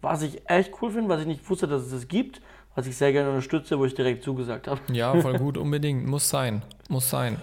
[0.01, 2.41] Was ich echt cool finde, was ich nicht wusste, dass es das gibt,
[2.75, 4.79] was ich sehr gerne unterstütze, wo ich direkt zugesagt habe.
[4.91, 6.05] Ja, voll gut, unbedingt.
[6.07, 6.63] Muss sein.
[6.89, 7.37] Muss sein.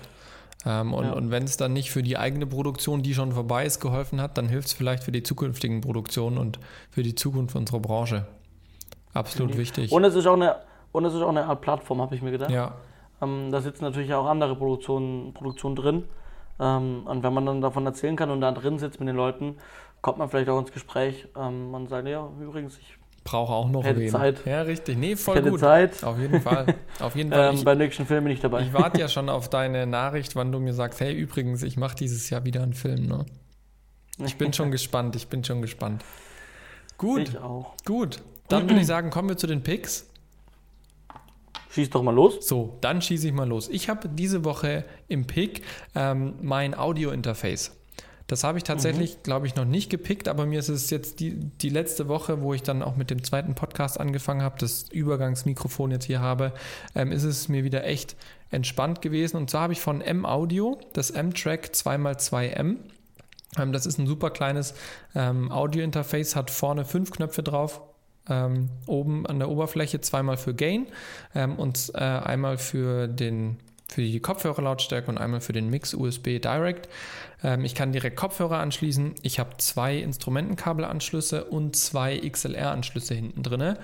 [0.66, 1.12] Ähm, und, ja.
[1.12, 4.36] und wenn es dann nicht für die eigene Produktion, die schon vorbei ist, geholfen hat,
[4.38, 6.58] dann hilft es vielleicht für die zukünftigen Produktionen und
[6.90, 8.26] für die Zukunft unserer Branche.
[9.14, 9.58] Absolut mhm.
[9.58, 9.92] wichtig.
[9.92, 10.56] Und es ist auch eine,
[10.98, 12.50] und es ist auch eine Art Plattform, habe ich mir gedacht.
[12.50, 12.74] Ja.
[13.22, 16.04] Ähm, da sitzen natürlich auch andere Produktionen, Produktionen drin.
[16.60, 19.56] Ähm, und wenn man dann davon erzählen kann und da drin sitzt mit den Leuten,
[20.00, 21.28] kommt man vielleicht auch ins Gespräch.
[21.36, 24.08] Ähm, man sagt, ja, übrigens, ich brauche auch noch hätte wen.
[24.08, 24.44] Zeit.
[24.44, 24.98] Ja, richtig.
[24.98, 25.60] Nee, voll ich hätte gut.
[25.60, 26.02] Zeit.
[26.02, 26.74] Auf jeden Fall.
[27.00, 27.48] Auf jeden Fall.
[27.50, 28.62] ähm, ich, beim nächsten Film bin ich dabei.
[28.62, 31.96] Ich warte ja schon auf deine Nachricht, wann du mir sagst, hey, übrigens, ich mache
[31.96, 33.06] dieses Jahr wieder einen Film.
[33.06, 33.26] Ne?
[34.24, 35.14] Ich bin schon gespannt.
[35.14, 36.04] Ich bin schon gespannt.
[36.96, 37.28] Gut.
[37.28, 37.74] Ich auch.
[37.84, 38.20] Gut.
[38.48, 40.07] Dann würde ich sagen, kommen wir zu den Picks.
[41.70, 42.46] Schieß doch mal los.
[42.46, 43.68] So, dann schieße ich mal los.
[43.68, 45.62] Ich habe diese Woche im Pick
[45.94, 47.72] ähm, mein Audio-Interface.
[48.28, 49.22] Das habe ich tatsächlich, mhm.
[49.22, 52.52] glaube ich, noch nicht gepickt, aber mir ist es jetzt die, die letzte Woche, wo
[52.52, 56.52] ich dann auch mit dem zweiten Podcast angefangen habe, das Übergangsmikrofon jetzt hier habe,
[56.94, 58.16] ähm, ist es mir wieder echt
[58.50, 59.38] entspannt gewesen.
[59.38, 62.76] Und zwar habe ich von M-Audio das M-Track 2x2M.
[63.58, 64.74] Ähm, das ist ein super kleines
[65.14, 67.80] ähm, Audio-Interface, hat vorne fünf Knöpfe drauf,
[68.28, 70.86] ähm, oben an der Oberfläche zweimal für Gain
[71.34, 73.58] ähm, und äh, einmal für den
[73.90, 76.88] für die Kopfhörerlautstärke und einmal für den Mix USB Direct.
[77.42, 79.14] Ähm, ich kann direkt Kopfhörer anschließen.
[79.22, 83.76] Ich habe zwei Instrumentenkabelanschlüsse und zwei XLR-Anschlüsse hinten drin.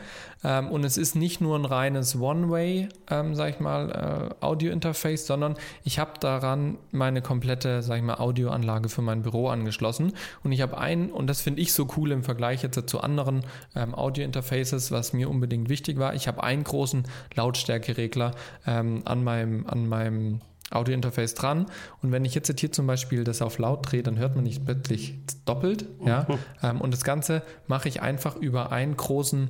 [0.42, 5.26] Ähm, und es ist nicht nur ein reines One-Way, ähm, sag ich mal, äh, Audio-Interface,
[5.26, 10.12] sondern ich habe daran meine komplette, sag ich mal, Audioanlage für mein Büro angeschlossen.
[10.42, 13.46] Und ich habe einen, und das finde ich so cool im Vergleich jetzt zu anderen
[13.74, 16.14] ähm, Audio-Interfaces, was mir unbedingt wichtig war.
[16.14, 18.32] Ich habe einen großen Lautstärkeregler
[18.66, 20.40] ähm, an meinem, an meinem
[20.74, 21.66] Audio-Interface dran.
[22.02, 24.64] Und wenn ich jetzt hier zum Beispiel das auf laut drehe, dann hört man nicht
[24.64, 25.14] plötzlich
[25.44, 25.86] doppelt.
[26.04, 26.26] Ja?
[26.62, 26.80] Mhm.
[26.80, 29.48] und das Ganze mache ich einfach über einen großen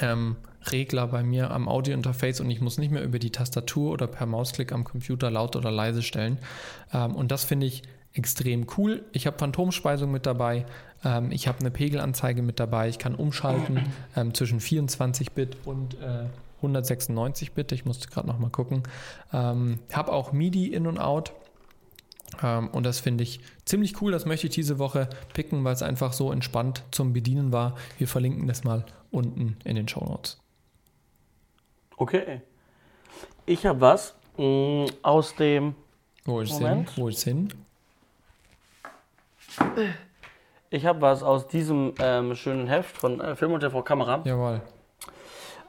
[0.00, 0.36] ähm,
[0.70, 4.26] Regler bei mir am Audio-Interface und ich muss nicht mehr über die Tastatur oder per
[4.26, 6.38] Mausklick am Computer laut oder leise stellen.
[6.92, 7.82] Ähm, und das finde ich
[8.14, 9.04] extrem cool.
[9.12, 10.66] Ich habe Phantomspeisung mit dabei.
[11.04, 12.88] Ähm, ich habe eine Pegelanzeige mit dabei.
[12.88, 13.80] Ich kann umschalten
[14.16, 16.26] ähm, zwischen 24-Bit und äh,
[16.62, 18.82] 196-Bit, ich musste gerade noch mal gucken.
[19.32, 21.32] Ähm, habe auch MIDI in und out.
[22.42, 24.12] Ähm, und das finde ich ziemlich cool.
[24.12, 27.76] Das möchte ich diese Woche picken, weil es einfach so entspannt zum Bedienen war.
[27.98, 30.40] Wir verlinken das mal unten in den Show Notes.
[31.96, 32.40] Okay.
[33.46, 35.74] Ich habe was mh, mm, aus dem.
[36.24, 36.90] Wo ist Moment.
[36.90, 37.02] hin?
[37.02, 37.52] Wo ist hin?
[40.70, 44.22] Ich habe was aus diesem ähm, schönen Heft von äh, Film und TV Kamera.
[44.24, 44.62] Jawohl.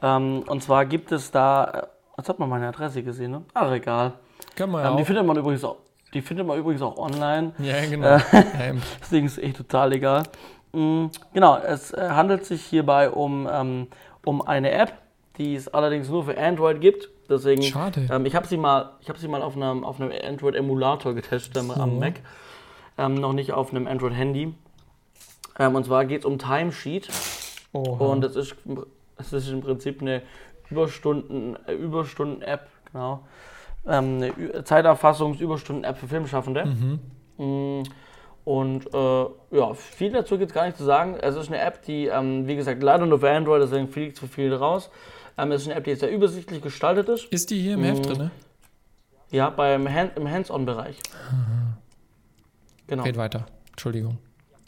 [0.03, 1.87] Ähm, und zwar gibt es da, äh,
[2.17, 3.41] jetzt hat man meine Adresse gesehen, ne?
[3.53, 4.13] Ach, egal.
[4.55, 5.77] Kann man ähm, die findet man übrigens auch.
[6.13, 7.53] Die findet man übrigens auch online.
[7.57, 8.17] Ja, genau.
[8.17, 8.19] Äh,
[9.01, 10.23] deswegen ist es echt total egal.
[10.73, 13.87] Mhm, genau, es äh, handelt sich hierbei um, ähm,
[14.25, 14.93] um eine App,
[15.37, 17.09] die es allerdings nur für Android gibt.
[17.29, 18.07] Deswegen, Schade.
[18.11, 21.63] Ähm, ich habe sie mal, ich habe sie mal auf einem, auf einem Android-Emulator getestet
[21.63, 21.73] so.
[21.73, 22.15] am Mac,
[22.97, 24.53] ähm, noch nicht auf einem Android-Handy.
[25.57, 27.07] Ähm, und zwar geht es um Timesheet.
[27.71, 28.05] Oha.
[28.05, 28.55] Und das ist
[29.17, 30.21] es ist im Prinzip eine
[30.69, 33.25] Überstunden, äh, Überstunden-App, genau.
[33.85, 36.65] Ähm, eine Zeiterfassungs-Überstunden-App für Filmschaffende.
[36.65, 36.99] Mhm.
[37.37, 37.83] Mm,
[38.45, 39.25] und äh,
[39.57, 41.15] ja, viel dazu gibt es gar nicht zu sagen.
[41.21, 44.27] Es ist eine App, die, ähm, wie gesagt, leider nur für Android, deswegen fliegt zu
[44.27, 44.89] viel raus.
[45.37, 47.25] Ähm, es ist eine App, die sehr übersichtlich gestaltet ist.
[47.25, 48.13] Ist die hier im Heft mhm.
[48.13, 48.31] drin?
[49.31, 50.97] Ja, beim Hand, im Hands-on-Bereich.
[52.87, 53.03] Genau.
[53.03, 53.45] Geht weiter.
[53.71, 54.19] Entschuldigung.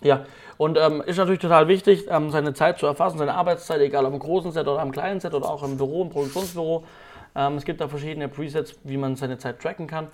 [0.04, 0.26] Ja,
[0.58, 4.14] und ähm, ist natürlich total wichtig, ähm, seine Zeit zu erfassen, seine Arbeitszeit, egal ob
[4.14, 6.84] im großen Set oder im kleinen Set oder auch im Büro, im Produktionsbüro.
[7.36, 10.08] Ähm, es gibt da verschiedene Presets, wie man seine Zeit tracken kann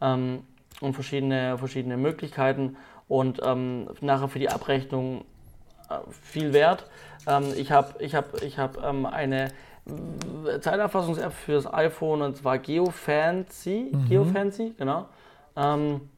[0.00, 0.44] ähm,
[0.80, 2.76] und verschiedene, verschiedene Möglichkeiten
[3.08, 5.24] und ähm, nachher für die Abrechnung
[5.90, 6.86] äh, viel wert.
[7.26, 9.50] Ähm, ich habe ich hab, ich hab, ähm, eine
[10.60, 13.90] Zeiterfassungs-App für das iPhone und zwar GeoFancy.
[13.92, 14.08] Mhm.
[14.08, 15.06] GeoFancy, genau.
[15.56, 16.08] Ähm,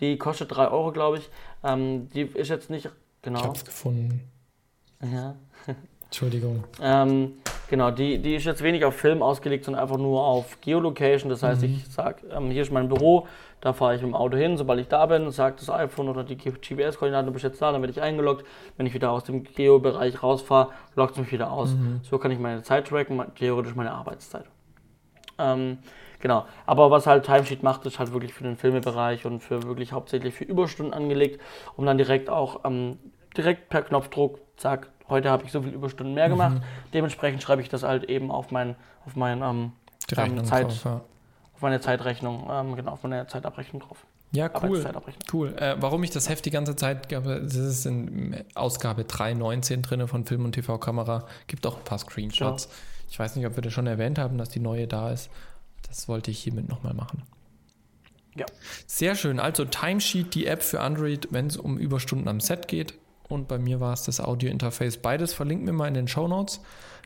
[0.00, 1.28] die kostet 3 Euro, glaube ich.
[1.62, 2.88] Ähm, die ist jetzt nicht.
[3.22, 3.40] Genau.
[3.40, 4.20] Ich hab's gefunden.
[5.02, 5.34] Ja.
[6.04, 6.64] Entschuldigung.
[6.82, 7.34] Ähm,
[7.68, 11.30] genau, die, die ist jetzt wenig auf Film ausgelegt, sondern einfach nur auf Geolocation.
[11.30, 11.68] Das heißt, mhm.
[11.68, 13.28] ich sage, ähm, hier ist mein Büro,
[13.60, 16.24] da fahre ich mit dem Auto hin, sobald ich da bin, sagt das iPhone oder
[16.24, 18.44] die GPS-Koordinaten, du bist jetzt da, dann werde ich eingeloggt.
[18.76, 21.70] Wenn ich wieder aus dem Geo-Bereich rausfahre, loggt es mich wieder aus.
[21.70, 22.00] Mhm.
[22.02, 24.46] So kann ich meine Zeit tracken, theoretisch meine Arbeitszeit.
[25.38, 25.78] Ähm,
[26.20, 26.46] genau.
[26.66, 30.34] Aber was halt Timesheet macht, ist halt wirklich für den Filmebereich und für wirklich hauptsächlich
[30.34, 31.40] für Überstunden angelegt,
[31.76, 32.98] um dann direkt auch ähm,
[33.36, 36.58] direkt per Knopfdruck, zack, heute habe ich so viele Überstunden mehr gemacht.
[36.58, 36.62] Mhm.
[36.94, 39.72] Dementsprechend schreibe ich das halt eben auf mein, auf mein ähm,
[40.16, 41.00] ähm Zeit, drauf, ja.
[41.54, 44.04] auf meine Zeitrechnung, ähm, genau, auf meine Zeitabrechnung drauf.
[44.32, 44.84] Ja, cool.
[45.32, 45.54] cool.
[45.56, 50.06] Äh, warum ich das Heft die ganze Zeit gab, das ist in Ausgabe 3.19 drin
[50.06, 51.26] von Film und TV-Kamera.
[51.48, 52.66] Gibt auch ein paar Screenshots.
[52.66, 52.70] Ja.
[53.10, 55.30] Ich weiß nicht, ob wir das schon erwähnt haben, dass die neue da ist.
[55.88, 57.22] Das wollte ich hiermit nochmal machen.
[58.36, 58.46] Ja.
[58.86, 59.40] Sehr schön.
[59.40, 62.94] Also Timesheet, die App für Android, wenn es um Überstunden am Set geht
[63.30, 64.98] und bei mir war es das Audio-Interface.
[64.98, 66.60] Beides verlinken wir mal in den Show Notes.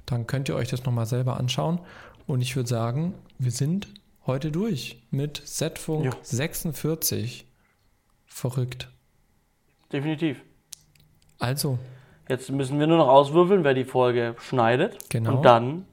[0.06, 1.80] Dann könnt ihr euch das nochmal selber anschauen.
[2.26, 3.88] Und ich würde sagen, wir sind
[4.26, 6.12] heute durch mit Setfunk ja.
[6.22, 7.46] 46.
[8.26, 8.88] Verrückt.
[9.92, 10.40] Definitiv.
[11.38, 11.78] Also.
[12.28, 15.10] Jetzt müssen wir nur noch auswürfeln, wer die Folge schneidet.
[15.10, 15.36] Genau.
[15.36, 15.86] Und dann.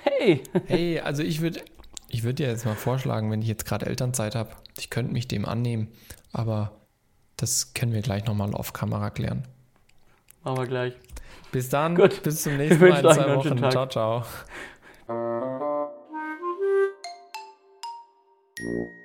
[0.00, 0.42] Hey!
[0.66, 1.60] Hey, also ich würde
[2.14, 5.26] ich würd dir jetzt mal vorschlagen, wenn ich jetzt gerade Elternzeit habe, ich könnte mich
[5.26, 5.88] dem annehmen,
[6.32, 6.70] aber
[7.36, 9.42] das können wir gleich nochmal auf Kamera klären.
[10.44, 10.94] Machen wir gleich.
[11.50, 11.96] Bis dann.
[11.96, 12.22] Gut.
[12.22, 13.58] Bis zum nächsten Mal in zwei Wochen.
[13.70, 14.24] Ciao, ciao.